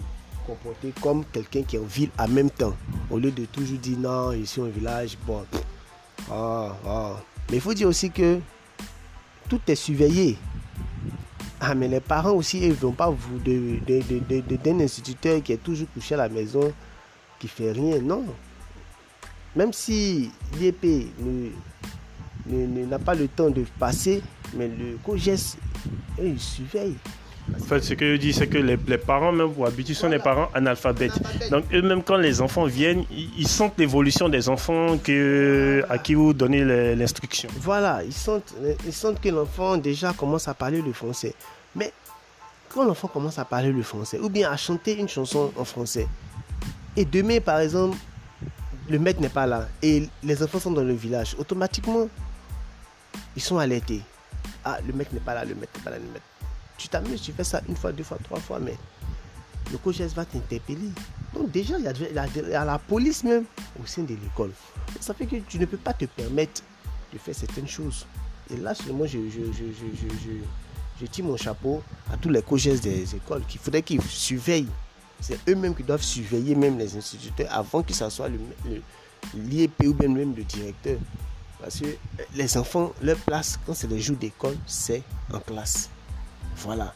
comporter 0.45 0.93
comme 1.01 1.23
quelqu'un 1.25 1.63
qui 1.63 1.75
est 1.75 1.79
en 1.79 1.83
ville 1.83 2.09
en 2.17 2.27
même 2.27 2.49
temps? 2.49 2.75
Au 3.09 3.17
lieu 3.17 3.31
de 3.31 3.45
toujours 3.45 3.77
dire 3.77 3.99
non, 3.99 4.31
ici 4.31 4.59
au 4.59 4.65
village, 4.65 5.17
bon, 5.25 5.45
ah, 6.31 6.75
ah. 6.85 7.15
Mais 7.49 7.57
il 7.57 7.61
faut 7.61 7.73
dire 7.73 7.87
aussi 7.87 8.11
que 8.11 8.39
tout 9.47 9.59
est 9.67 9.75
surveillé. 9.75 10.37
Ah, 11.59 11.75
mais 11.75 11.87
les 11.87 11.99
parents 11.99 12.31
aussi, 12.31 12.59
ils 12.59 12.69
ne 12.69 12.73
vont 12.73 12.91
pas 12.93 13.09
vous 13.09 13.37
d'un 13.39 13.51
de, 13.85 14.39
de, 14.39 14.83
instituteur 14.83 15.41
qui 15.43 15.53
est 15.53 15.57
toujours 15.57 15.87
couché 15.93 16.15
à 16.15 16.19
la 16.19 16.29
maison, 16.29 16.71
qui 17.39 17.47
fait 17.47 17.71
rien. 17.71 17.99
Non. 17.99 18.23
Même 19.55 19.73
si 19.73 20.31
l'IEP 20.57 21.07
n'a 22.47 22.99
pas 22.99 23.15
le 23.15 23.27
temps 23.27 23.49
de 23.49 23.65
passer, 23.77 24.21
mais 24.55 24.67
le 24.67 24.97
COGES, 25.03 25.57
il 26.21 26.39
surveille. 26.39 26.95
En 27.55 27.63
fait, 27.63 27.81
ce 27.81 27.93
que 27.93 28.13
je 28.13 28.17
dis, 28.17 28.33
c'est 28.33 28.47
que 28.47 28.57
les, 28.57 28.77
parents, 28.97 29.31
même 29.31 29.51
pour 29.51 29.65
habitude, 29.65 29.95
sont 29.95 30.09
des 30.09 30.19
parents 30.19 30.49
analphabètes. 30.53 31.13
Donc, 31.49 31.65
eux-mêmes, 31.73 32.03
quand 32.03 32.17
les 32.17 32.41
enfants 32.41 32.65
viennent, 32.65 33.05
ils, 33.11 33.47
sentent 33.47 33.77
l'évolution 33.77 34.29
des 34.29 34.49
enfants 34.49 34.97
que, 34.97 35.83
à 35.89 35.97
qui 35.97 36.13
vous 36.13 36.33
donnez 36.33 36.63
l'instruction. 36.95 37.49
Voilà, 37.59 38.03
ils 38.03 38.13
sentent, 38.13 38.53
ils 38.85 38.93
sentent 38.93 39.19
que 39.21 39.29
l'enfant 39.29 39.77
déjà 39.77 40.13
commence 40.13 40.47
à 40.47 40.53
parler 40.53 40.81
le 40.81 40.93
français. 40.93 41.33
Mais 41.75 41.91
quand 42.69 42.85
l'enfant 42.85 43.07
commence 43.07 43.39
à 43.39 43.45
parler 43.45 43.71
le 43.71 43.83
français, 43.83 44.19
ou 44.19 44.29
bien 44.29 44.51
à 44.51 44.57
chanter 44.57 44.97
une 44.99 45.09
chanson 45.09 45.51
en 45.57 45.65
français, 45.65 46.07
et 46.95 47.05
demain, 47.05 47.39
par 47.39 47.59
exemple, 47.59 47.97
le 48.89 48.99
maître 48.99 49.21
n'est 49.21 49.29
pas 49.29 49.47
là, 49.47 49.67
et 49.81 50.07
les 50.23 50.43
enfants 50.43 50.59
sont 50.59 50.71
dans 50.71 50.83
le 50.83 50.93
village, 50.93 51.35
automatiquement, 51.39 52.07
ils 53.35 53.41
sont 53.41 53.57
alertés. 53.57 54.01
Ah, 54.71 54.79
le 54.85 54.93
mec 54.93 55.11
n'est 55.11 55.19
pas 55.19 55.33
là, 55.33 55.45
le 55.45 55.55
maître 55.55 55.71
n'est 55.77 55.83
pas 55.83 55.91
là, 55.91 55.97
le 55.97 56.05
maître 56.05 56.25
tu 56.79 56.87
t'amuses, 56.87 57.21
tu 57.21 57.33
fais 57.33 57.43
ça 57.43 57.61
une 57.67 57.75
fois, 57.75 57.91
deux 57.91 58.03
fois, 58.03 58.17
trois 58.23 58.39
fois, 58.39 58.59
mais 58.59 58.75
le 59.71 59.77
coach 59.77 59.99
va 59.99 60.25
t'interpeller. 60.25 60.89
Donc 61.35 61.51
déjà, 61.51 61.77
il 61.77 61.83
y, 61.83 62.55
a, 62.55 62.65
la 62.65 62.79
police 62.79 63.23
même 63.23 63.43
au 63.79 63.85
sein 63.85 64.01
de 64.01 64.15
l'école. 64.15 64.51
Ça 64.99 65.13
fait 65.13 65.27
que 65.27 65.35
tu 65.35 65.59
ne 65.59 65.65
peux 65.65 65.77
pas 65.77 65.93
te 65.93 66.05
permettre 66.05 66.63
de 67.13 67.19
faire 67.19 67.35
certaines 67.35 67.67
choses. 67.67 68.07
Et 68.51 68.57
là, 68.57 68.73
seulement, 68.73 69.05
je, 69.05 69.19
je, 69.29 69.43
je, 69.51 69.65
je, 70.99 71.05
tire 71.05 71.25
mon 71.25 71.37
chapeau 71.37 71.83
à 72.11 72.17
tous 72.17 72.29
les 72.29 72.41
coachs 72.41 72.63
des 72.81 73.15
écoles 73.15 73.43
qu'il 73.47 73.59
faudrait 73.59 73.83
qu'ils 73.83 74.01
surveillent. 74.01 74.69
C'est 75.19 75.37
eux-mêmes 75.49 75.75
qui 75.75 75.83
doivent 75.83 76.01
surveiller 76.01 76.55
même 76.55 76.79
les 76.79 76.95
instituteurs 76.95 77.47
avant 77.51 77.83
que 77.83 77.93
ce 77.93 78.09
soit 78.09 78.29
l'IEP 79.35 79.83
ou 79.85 79.93
même 80.01 80.33
le 80.33 80.43
directeur. 80.43 80.97
Parce 81.59 81.79
que 81.79 81.87
les 82.35 82.57
enfants, 82.57 82.93
leur 83.01 83.17
place, 83.17 83.59
quand 83.65 83.73
c'est 83.73 83.87
le 83.87 83.97
jour 83.97 84.15
d'école, 84.15 84.57
c'est 84.65 85.03
en 85.33 85.39
classe. 85.39 85.89
Voilà. 86.57 86.93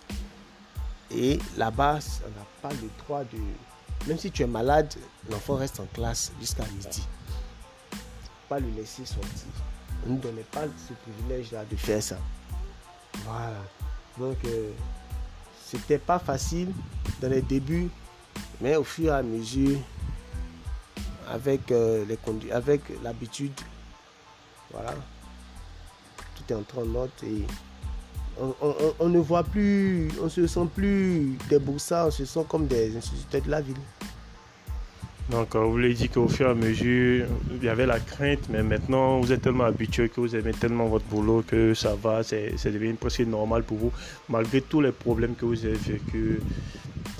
Et 1.11 1.37
là-bas, 1.57 1.99
on 2.25 2.29
n'a 2.29 2.45
pas 2.61 2.69
le 2.81 2.89
droit 3.03 3.23
de. 3.23 4.07
Même 4.07 4.17
si 4.17 4.31
tu 4.31 4.43
es 4.43 4.47
malade, 4.47 4.93
l'enfant 5.29 5.55
reste 5.55 5.79
en 5.79 5.85
classe 5.93 6.31
jusqu'à 6.39 6.65
midi. 6.65 7.05
Pas 8.49 8.59
le 8.59 8.69
laisser 8.69 9.05
sortir. 9.05 9.47
On 10.07 10.13
ne 10.13 10.17
donnait 10.17 10.45
pas 10.51 10.63
ce 10.63 10.93
privilège-là 10.93 11.63
de 11.65 11.75
faire 11.75 12.01
ça. 12.01 12.17
Voilà. 13.25 13.61
Donc, 14.17 14.37
euh, 14.45 14.71
c'était 15.65 15.97
pas 15.97 16.19
facile 16.19 16.71
dans 17.21 17.29
les 17.29 17.41
débuts, 17.41 17.89
mais 18.61 18.75
au 18.75 18.83
fur 18.83 19.13
et 19.13 19.15
à 19.15 19.23
mesure, 19.23 19.79
avec, 21.29 21.71
euh, 21.71 22.05
avec 22.51 22.81
l'habitude, 23.01 23.53
voilà, 24.73 24.93
tout 26.35 26.53
est 26.53 26.55
en 26.55 26.95
ordre 26.95 27.11
et 27.23 27.45
on, 28.99 29.09
ne 29.09 29.19
voit 29.19 29.43
plus, 29.43 30.09
on 30.21 30.29
se 30.29 30.47
sent 30.47 30.67
plus 30.75 31.37
des 31.49 31.59
boussards, 31.59 32.07
on 32.07 32.11
se 32.11 32.25
sent 32.25 32.45
comme 32.49 32.67
des 32.67 32.95
instituteurs 32.97 33.41
de 33.41 33.51
la 33.51 33.61
ville. 33.61 33.75
Donc, 35.29 35.55
vous 35.55 35.71
voulez 35.71 35.93
dire 35.93 36.11
qu'au 36.11 36.27
fur 36.27 36.47
et 36.47 36.51
à 36.51 36.53
mesure, 36.53 37.27
il 37.55 37.63
y 37.63 37.69
avait 37.69 37.85
la 37.85 37.99
crainte, 37.99 38.49
mais 38.49 38.61
maintenant, 38.61 39.21
vous 39.21 39.31
êtes 39.31 39.41
tellement 39.41 39.63
habitué 39.63 40.09
que 40.09 40.19
vous 40.19 40.35
aimez 40.35 40.51
tellement 40.51 40.87
votre 40.87 41.05
boulot 41.05 41.43
que 41.47 41.73
ça 41.73 41.95
va, 41.95 42.23
c'est 42.23 42.51
devenu 42.65 42.95
presque 42.95 43.21
normal 43.21 43.63
pour 43.63 43.77
vous, 43.77 43.91
malgré 44.27 44.61
tous 44.61 44.81
les 44.81 44.91
problèmes 44.91 45.35
que 45.35 45.45
vous 45.45 45.65
avez 45.65 45.75
vécu, 45.75 46.41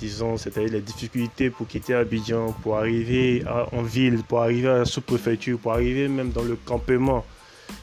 disons, 0.00 0.36
c'est-à-dire 0.36 0.72
les 0.72 0.82
difficultés 0.82 1.48
pour 1.48 1.66
quitter 1.66 1.94
Abidjan, 1.94 2.52
pour 2.62 2.76
arriver 2.76 3.42
en 3.72 3.82
ville, 3.82 4.22
pour 4.28 4.42
arriver 4.42 4.68
à 4.68 4.78
la 4.78 4.84
sous-préfecture, 4.84 5.58
pour 5.58 5.72
arriver 5.72 6.08
même 6.08 6.30
dans 6.30 6.42
le 6.42 6.56
campement 6.56 7.24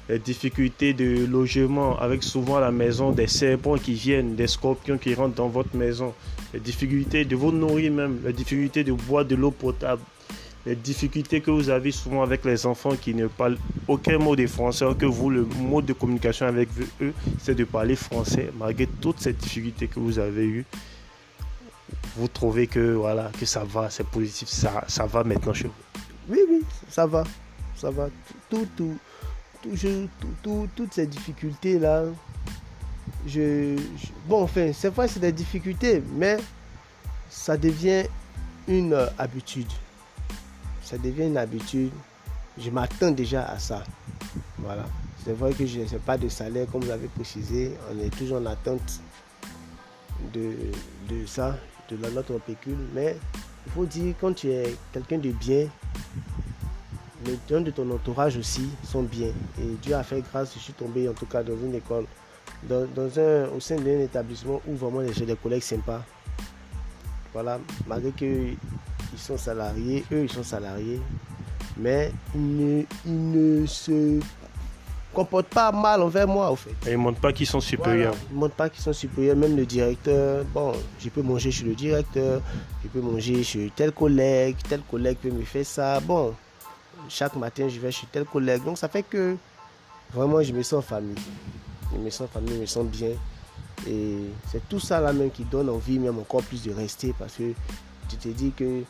les 0.09 0.19
difficultés 0.19 0.93
de 0.93 1.25
logement, 1.25 1.97
avec 1.99 2.23
souvent 2.23 2.57
à 2.57 2.61
la 2.61 2.71
maison 2.71 3.11
des 3.11 3.27
serpents 3.27 3.77
qui 3.77 3.93
viennent, 3.93 4.35
des 4.35 4.47
scorpions 4.47 4.97
qui 4.97 5.13
rentrent 5.13 5.35
dans 5.35 5.47
votre 5.47 5.75
maison, 5.75 6.13
les 6.53 6.59
difficultés 6.59 7.25
de 7.25 7.35
vous 7.35 7.51
nourrir 7.51 7.91
même, 7.91 8.19
les 8.25 8.33
difficultés 8.33 8.83
de 8.83 8.91
boire 8.91 9.25
de 9.25 9.35
l'eau 9.35 9.51
potable, 9.51 10.01
les 10.65 10.75
difficultés 10.75 11.41
que 11.41 11.49
vous 11.49 11.69
avez 11.69 11.91
souvent 11.91 12.21
avec 12.23 12.45
les 12.45 12.65
enfants 12.65 12.95
qui 12.95 13.15
ne 13.15 13.27
parlent 13.27 13.57
aucun 13.87 14.17
mot 14.17 14.35
de 14.35 14.45
français, 14.47 14.85
que 14.97 15.05
vous, 15.05 15.29
le 15.29 15.47
mode 15.59 15.85
de 15.85 15.93
communication 15.93 16.45
avec 16.45 16.69
eux, 17.01 17.13
c'est 17.39 17.55
de 17.55 17.63
parler 17.63 17.95
français, 17.95 18.51
malgré 18.59 18.87
toutes 18.87 19.19
ces 19.19 19.33
difficultés 19.33 19.87
que 19.87 19.99
vous 19.99 20.19
avez 20.19 20.45
eues 20.45 20.65
vous 22.15 22.27
trouvez 22.27 22.67
que 22.67 22.93
voilà 22.93 23.31
que 23.39 23.45
ça 23.45 23.63
va, 23.63 23.89
c'est 23.89 24.05
positif, 24.05 24.47
ça, 24.47 24.83
ça 24.87 25.05
va 25.05 25.23
maintenant 25.23 25.53
chez 25.53 25.67
vous 25.67 26.01
Oui, 26.29 26.39
oui, 26.49 26.61
ça 26.89 27.05
va, 27.05 27.23
ça 27.75 27.89
va. 27.89 28.09
Tout, 28.49 28.67
tout, 28.75 28.97
tout, 29.61 30.69
toutes 30.75 30.93
ces 30.93 31.07
difficultés 31.07 31.79
là, 31.79 32.03
je, 33.27 33.79
bon, 34.27 34.43
enfin, 34.43 34.71
c'est 34.73 34.89
vrai, 34.89 35.07
c'est 35.07 35.19
des 35.19 35.31
difficultés, 35.31 36.01
mais 36.15 36.37
ça 37.29 37.57
devient 37.57 38.03
une 38.67 38.97
habitude. 39.17 39.71
Ça 40.83 40.97
devient 40.97 41.27
une 41.27 41.37
habitude. 41.37 41.91
Je 42.57 42.69
m'attends 42.69 43.11
déjà 43.11 43.45
à 43.45 43.59
ça. 43.59 43.83
Voilà. 44.59 44.85
C'est 45.23 45.33
vrai 45.33 45.53
que 45.53 45.65
je 45.65 45.81
n'ai 45.81 45.99
pas 46.05 46.17
de 46.17 46.27
salaire, 46.29 46.65
comme 46.71 46.83
vous 46.83 46.89
avez 46.91 47.07
précisé. 47.07 47.71
On 47.93 47.99
est 48.03 48.09
toujours 48.09 48.41
en 48.41 48.45
attente 48.47 48.99
de, 50.33 50.53
de 51.09 51.25
ça 51.25 51.57
de 51.89 52.09
notre 52.09 52.37
pécule, 52.39 52.77
mais 52.93 53.17
il 53.65 53.71
faut 53.73 53.85
dire 53.85 54.15
quand 54.19 54.33
tu 54.33 54.49
es 54.49 54.75
quelqu'un 54.93 55.17
de 55.17 55.31
bien, 55.31 55.67
les 57.25 57.37
gens 57.49 57.61
de 57.61 57.71
ton 57.71 57.89
entourage 57.91 58.37
aussi 58.37 58.69
sont 58.83 59.03
bien. 59.03 59.27
Et 59.59 59.65
Dieu 59.81 59.95
a 59.95 60.03
fait 60.03 60.21
grâce, 60.21 60.53
je 60.53 60.59
suis 60.59 60.73
tombé 60.73 61.07
en 61.07 61.13
tout 61.13 61.25
cas 61.25 61.43
dans 61.43 61.55
une 61.55 61.75
école, 61.75 62.05
dans, 62.63 62.85
un, 63.19 63.47
au 63.55 63.59
sein 63.59 63.75
d'un 63.75 63.99
établissement 63.99 64.61
où 64.67 64.75
vraiment 64.75 65.01
j'ai 65.11 65.25
des 65.25 65.35
collègues 65.35 65.63
sympas. 65.63 66.03
Voilà, 67.33 67.59
malgré 67.87 68.11
qu'ils 68.11 68.57
sont 69.15 69.37
salariés, 69.37 70.03
eux 70.11 70.23
ils 70.23 70.31
sont 70.31 70.43
salariés, 70.43 70.99
mais 71.77 72.11
ils 72.35 72.85
ne, 73.15 73.65
se 73.65 74.19
comportent 75.13 75.47
pas 75.47 75.71
mal 75.71 76.01
envers 76.01 76.27
moi, 76.27 76.51
au 76.51 76.55
fait. 76.55 76.71
Et 76.85 76.91
ils 76.91 76.91
ne 76.91 76.97
montrent 76.97 77.21
pas 77.21 77.31
qu'ils 77.31 77.47
sont 77.47 77.61
supérieurs. 77.61 78.15
ils 78.29 78.35
ne 78.35 78.39
montrent 78.39 78.55
pas 78.55 78.69
qu'ils 78.69 78.83
sont 78.83 78.93
supérieurs. 78.93 79.37
Même 79.37 79.55
le 79.55 79.65
directeur, 79.65 80.43
bon, 80.53 80.73
je 80.99 81.09
peux 81.09 81.21
manger 81.21 81.51
chez 81.51 81.65
le 81.65 81.73
directeur, 81.73 82.41
je 82.83 82.89
peux 82.89 83.01
manger 83.01 83.43
chez 83.43 83.71
tel 83.75 83.91
collègue, 83.91 84.57
tel 84.67 84.81
collègue 84.81 85.17
peut 85.21 85.31
me 85.31 85.43
faire 85.43 85.65
ça. 85.65 85.99
Bon, 86.01 86.33
chaque 87.09 87.35
matin, 87.35 87.67
je 87.67 87.79
vais 87.79 87.91
chez 87.91 88.07
tel 88.11 88.25
collègue. 88.25 88.63
Donc, 88.63 88.77
ça 88.77 88.87
fait 88.87 89.03
que 89.03 89.37
vraiment, 90.13 90.41
je 90.41 90.53
me 90.53 90.63
sens 90.63 90.83
famille. 90.83 91.15
Je 91.93 91.97
me 91.97 92.09
sens 92.09 92.29
famille, 92.29 92.55
je 92.55 92.61
me 92.61 92.65
sens 92.65 92.85
bien. 92.85 93.11
Et 93.87 94.17
c'est 94.51 94.67
tout 94.69 94.79
ça 94.79 94.99
là 94.99 95.11
même 95.11 95.31
qui 95.31 95.43
donne 95.43 95.69
envie, 95.69 95.97
même 95.97 96.19
encore 96.19 96.43
plus 96.43 96.61
de 96.63 96.71
rester 96.71 97.15
parce 97.17 97.33
que 97.33 97.53
tu 98.07 98.15
te 98.15 98.27
dis 98.27 98.51
que 98.51 98.83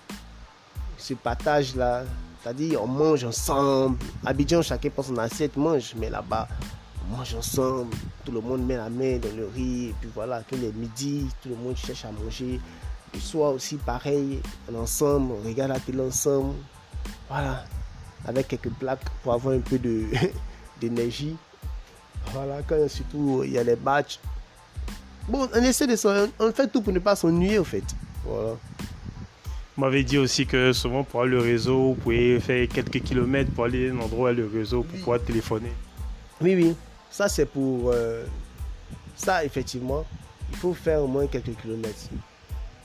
ce 0.98 1.14
partage 1.14 1.76
là, 1.76 2.04
c'est-à-dire, 2.42 2.82
on 2.82 2.88
mange 2.88 3.24
ensemble. 3.24 3.98
Abidjan, 4.26 4.64
chacun 4.64 4.90
prend 4.90 5.04
son 5.04 5.18
assiette, 5.18 5.58
mange. 5.58 5.94
Mais 5.96 6.10
là-bas, 6.10 6.48
on 7.06 7.18
mange 7.18 7.36
ensemble. 7.36 7.96
Tout 8.26 8.32
le 8.32 8.42
monde 8.42 8.66
met 8.66 8.78
la 8.78 8.90
main 8.90 9.18
dans 9.18 9.36
le 9.36 9.48
riz. 9.48 9.90
Et 9.90 9.96
puis 10.00 10.10
voilà, 10.14 10.42
que 10.42 10.56
les 10.56 10.72
midi, 10.72 11.28
tout 11.42 11.50
le 11.50 11.56
monde 11.56 11.76
cherche 11.78 12.04
à 12.06 12.12
manger. 12.12 12.60
Le 13.14 13.20
soir 13.20 13.54
aussi, 13.54 13.76
pareil, 13.76 14.42
ensemble, 14.76 15.34
on 15.34 15.48
regarde 15.48 15.72
la 15.72 15.80
télé 15.80 16.02
ensemble. 16.02 16.56
Voilà, 17.30 17.64
avec 18.26 18.48
quelques 18.48 18.70
plaques 18.70 19.04
pour 19.24 19.34
avoir 19.34 19.56
un 19.56 19.60
peu 19.60 19.80
d'énergie. 20.82 21.36
Voilà, 22.34 22.62
quand 22.68 22.88
surtout 22.88 23.42
il 23.44 23.52
y 23.52 23.58
a 23.58 23.64
les 23.64 23.76
matchs. 23.76 24.20
Bon, 25.28 25.48
on 25.54 25.64
essaie 25.64 25.88
de 25.88 25.96
on 26.40 26.52
fait 26.52 26.68
tout 26.68 26.82
pour 26.82 26.94
ne 26.94 27.00
pas 27.00 27.16
s'ennuyer, 27.16 27.60
au 27.60 27.64
fait. 27.64 27.84
Voilà 28.26 28.56
m'avait 29.82 30.04
dit 30.04 30.18
aussi 30.18 30.46
que 30.46 30.74
souvent 30.74 31.04
pour 31.04 31.22
aller 31.22 31.32
le 31.32 31.40
réseau, 31.40 31.90
vous 31.90 31.96
pouvez 31.96 32.40
faire 32.40 32.68
quelques 32.68 33.02
kilomètres 33.02 33.52
pour 33.52 33.66
aller 33.66 33.90
à 33.90 33.94
un 33.94 34.00
endroit 34.00 34.32
le 34.32 34.48
réseau 34.48 34.84
pour 34.84 35.00
pouvoir 35.00 35.22
téléphoner. 35.22 35.72
Oui, 36.40 36.56
oui. 36.56 36.76
Ça, 37.10 37.28
c'est 37.28 37.46
pour. 37.46 37.92
Euh, 37.92 38.26
ça, 39.16 39.44
effectivement, 39.44 40.06
il 40.52 40.58
faut 40.58 40.74
faire 40.74 41.02
au 41.02 41.08
moins 41.08 41.28
quelques 41.28 41.56
kilomètres. 41.62 42.10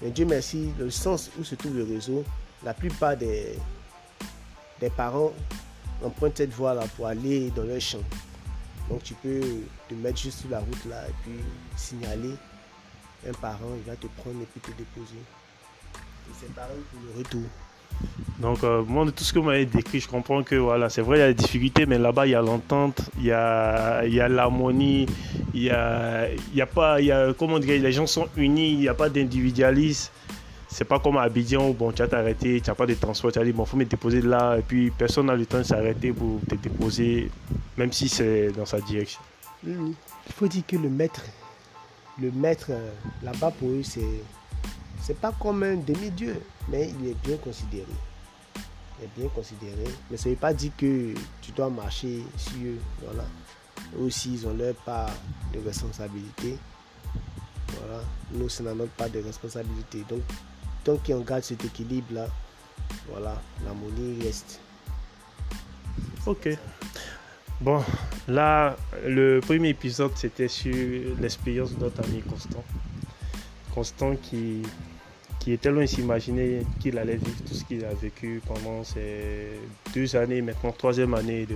Mais 0.01 0.11
Dieu 0.11 0.27
merci, 0.27 0.71
le 0.79 0.91
sens 0.91 1.31
où 1.39 1.45
se 1.45 1.55
trouve 1.55 1.77
le 1.77 1.85
réseau, 1.85 2.25
la 2.65 2.75
plupart 2.75 3.17
des, 3.17 3.59
des 4.81 4.91
parents 4.91 5.33
empruntent 6.05 6.39
cette 6.39 6.53
voie-là 6.53 6.85
pour 6.97 7.07
aller 7.07 7.51
dans 7.51 7.65
leur 7.65 7.81
champ. 7.81 8.03
Donc 8.89 9.03
tu 9.03 9.15
peux 9.15 9.41
te 9.89 9.95
mettre 9.95 10.19
juste 10.19 10.41
sur 10.41 10.51
la 10.51 10.61
route 10.61 10.85
là 10.89 11.09
et 11.09 11.15
puis 11.23 11.41
signaler 11.77 12.35
un 13.29 13.33
parent, 13.33 13.75
il 13.77 13.83
va 13.91 13.97
te 13.97 14.07
prendre 14.19 14.41
et 14.43 14.47
puis 14.47 14.61
te 14.61 14.77
déposer 14.77 15.19
c'est 16.35 16.53
pareil 16.55 16.79
pour 16.91 17.01
le 17.03 17.19
retour. 17.19 17.43
Donc, 18.41 18.63
euh, 18.65 18.83
moi, 18.87 19.05
de 19.07 19.11
tout 19.11 19.25
ce 19.25 19.33
que 19.33 19.39
vous 19.39 19.47
m'avez 19.47 19.65
décrit, 19.65 20.01
je 20.01 20.09
comprends 20.09 20.43
que 20.43 20.57
voilà, 20.57 20.91
c'est 20.91 21.01
vrai, 21.01 21.19
il 21.19 21.21
y 21.21 21.25
a 21.25 21.29
des 21.29 21.43
difficultés, 21.43 21.87
mais 21.87 21.99
là-bas, 21.99 22.27
il 22.27 22.31
y 22.31 22.35
a 22.35 22.43
l'entente, 22.43 23.01
il 23.19 23.27
y 23.27 23.33
a, 23.33 24.05
il 24.05 24.13
y 24.13 24.21
a 24.21 24.29
l'harmonie, 24.29 25.07
il 25.55 25.63
y 25.63 25.71
a, 25.71 26.29
il 26.31 26.55
y 26.55 26.61
a 26.61 26.67
pas, 26.67 27.01
il 27.01 27.07
y 27.07 27.13
a, 27.13 27.33
comment 27.33 27.59
dire, 27.59 27.81
les 27.81 27.93
gens 27.93 28.07
sont 28.07 28.29
unis, 28.37 28.73
il 28.73 28.79
n'y 28.81 28.89
a 28.89 28.95
pas 28.95 29.09
d'individualisme. 29.09 30.11
C'est 30.77 30.85
pas 30.85 30.99
comme 30.99 31.17
à 31.17 31.23
Abidjan 31.23 31.71
où 31.71 31.73
bon, 31.73 31.91
tu 31.91 32.03
as 32.03 32.07
t'arrêté, 32.07 32.61
tu 32.61 32.69
n'as 32.69 32.75
pas 32.75 32.85
de 32.85 32.93
transport, 32.93 33.33
tu 33.33 33.39
as 33.39 33.45
dit 33.45 33.53
bon, 33.53 33.65
faut 33.65 33.79
me 33.79 33.87
déposer 33.87 34.21
là, 34.21 34.59
et 34.59 34.61
puis 34.61 34.91
personne 34.91 35.25
n'a 35.25 35.35
le 35.35 35.47
temps 35.47 35.57
de 35.57 35.63
s'arrêter 35.63 36.13
pour 36.13 36.39
te 36.47 36.55
déposer, 36.55 37.31
même 37.79 37.91
si 37.95 38.11
c'est 38.11 38.53
dans 38.53 38.67
sa 38.67 38.79
direction. 38.83 39.23
Il 39.67 39.95
faut 40.35 40.47
dire 40.47 40.65
que 40.69 40.77
le 40.77 40.91
maître, 40.91 41.25
le 42.21 42.31
maître 42.31 42.67
euh, 42.69 42.91
là-bas 43.23 43.53
pour 43.53 43.71
eux, 43.71 43.83
c'est 43.83 44.21
c'est 45.01 45.19
pas 45.19 45.33
comme 45.41 45.63
un 45.63 45.77
demi-dieu, 45.77 46.43
mais 46.69 46.91
il 47.01 47.09
est 47.09 47.27
bien 47.27 47.39
considéré. 47.39 47.87
Il 48.99 49.07
est 49.07 49.19
bien 49.19 49.31
considéré. 49.31 49.85
Mais 50.11 50.19
ça 50.19 50.29
ne 50.29 50.35
veut 50.35 50.41
pas 50.41 50.53
dire 50.53 50.73
que 50.77 51.15
tu 51.41 51.53
dois 51.53 51.71
marcher 51.71 52.23
sur 52.37 52.53
eux. 52.63 52.79
Voilà. 53.03 53.25
Eux 53.99 54.03
aussi, 54.03 54.35
ils 54.35 54.47
ont 54.47 54.53
leur 54.53 54.75
part 54.75 55.09
de 55.55 55.59
responsabilité. 55.67 56.59
Voilà. 57.79 58.03
Nous, 58.33 58.51
c'est 58.51 58.63
notre 58.63 58.91
part 58.91 59.09
de 59.09 59.21
responsabilité. 59.21 60.05
Donc, 60.07 60.21
tant 60.87 60.97
qu'on 60.99 61.21
garde 61.21 61.43
cet 61.43 61.65
équilibre-là, 61.65 62.29
voilà, 63.11 63.43
l'harmonie 63.65 64.23
reste. 64.23 64.61
Ok. 66.25 66.49
Bon, 67.61 67.83
là, 68.29 68.77
le 69.05 69.41
premier 69.41 69.71
épisode, 69.71 70.13
c'était 70.15 70.47
sur 70.47 71.17
l'expérience 71.21 71.75
de 71.75 71.81
notre 71.81 72.05
ami 72.05 72.21
Constant. 72.21 72.63
Constant 73.75 74.15
qui, 74.15 74.63
qui 75.41 75.53
était 75.53 75.71
loin 75.71 75.85
de 75.85 76.63
qu'il 76.79 76.99
allait 76.99 77.17
vivre 77.17 77.43
tout 77.45 77.55
ce 77.55 77.65
qu'il 77.65 77.85
a 77.85 77.93
vécu 77.93 78.41
pendant 78.47 78.85
ces 78.85 79.59
deux 79.93 80.15
années, 80.15 80.41
maintenant 80.41 80.71
troisième 80.71 81.15
année 81.15 81.49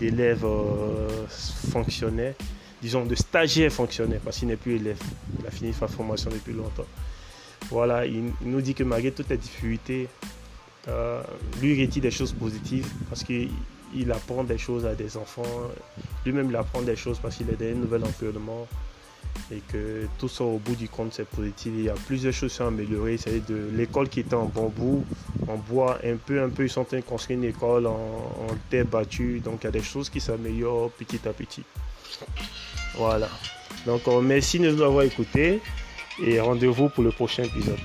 d'élève 0.00 0.44
euh, 0.44 1.26
fonctionnaire, 1.70 2.34
disons 2.82 3.04
de 3.04 3.14
stagiaire 3.14 3.70
fonctionnaire, 3.70 4.20
parce 4.24 4.38
qu'il 4.38 4.48
n'est 4.48 4.56
plus 4.56 4.74
élève, 4.74 4.98
il 5.38 5.46
a 5.46 5.50
fini 5.52 5.72
sa 5.72 5.86
formation 5.86 6.30
depuis 6.30 6.52
longtemps. 6.52 6.86
Voilà, 7.70 8.06
il, 8.06 8.32
nous 8.42 8.60
dit 8.60 8.74
que 8.74 8.82
malgré 8.82 9.12
toutes 9.12 9.28
les 9.28 9.36
difficultés, 9.36 10.08
euh, 10.88 11.22
lui 11.60 11.80
retire 11.80 12.02
des 12.02 12.10
choses 12.10 12.32
positives 12.32 12.88
parce 13.08 13.22
qu'il 13.24 14.12
apprend 14.12 14.42
des 14.42 14.58
choses 14.58 14.86
à 14.86 14.94
des 14.94 15.16
enfants, 15.16 15.42
lui-même 16.24 16.48
il 16.48 16.56
apprend 16.56 16.80
des 16.80 16.96
choses 16.96 17.18
parce 17.18 17.36
qu'il 17.36 17.50
est 17.50 17.56
dans 17.56 17.66
un 17.66 17.80
nouvel 17.80 18.04
environnement 18.04 18.66
et 19.52 19.60
que 19.70 20.06
tout 20.18 20.28
ça 20.28 20.44
au 20.44 20.58
bout 20.58 20.74
du 20.74 20.88
compte 20.88 21.12
c'est 21.12 21.26
positif. 21.26 21.72
Il 21.76 21.84
y 21.84 21.88
a 21.90 21.94
plusieurs 22.06 22.32
choses 22.32 22.58
à 22.60 22.66
améliorer. 22.66 23.18
C'est 23.18 23.46
de 23.46 23.68
l'école 23.74 24.08
qui 24.08 24.20
était 24.20 24.34
en 24.34 24.46
bambou, 24.46 25.04
en 25.46 25.56
bois, 25.56 25.98
un 26.04 26.16
peu, 26.16 26.42
un 26.42 26.48
peu, 26.48 26.64
ils 26.64 26.70
sont 26.70 26.80
en 26.80 26.84
train 26.84 26.98
de 26.98 27.02
construire 27.02 27.38
une 27.38 27.44
école 27.44 27.86
en, 27.86 27.92
en 27.92 28.54
terre 28.70 28.86
battue. 28.86 29.40
Donc 29.40 29.60
il 29.62 29.64
y 29.64 29.68
a 29.68 29.72
des 29.72 29.82
choses 29.82 30.08
qui 30.08 30.20
s'améliorent 30.20 30.90
petit 30.92 31.20
à 31.28 31.32
petit. 31.32 31.64
Voilà. 32.96 33.28
Donc 33.86 34.02
merci 34.22 34.58
de 34.58 34.70
nous 34.70 34.82
avoir 34.82 35.04
écoutés 35.04 35.60
et 36.22 36.40
rendez-vous 36.40 36.88
pour 36.88 37.04
le 37.04 37.10
prochain 37.10 37.44
épisode. 37.44 37.78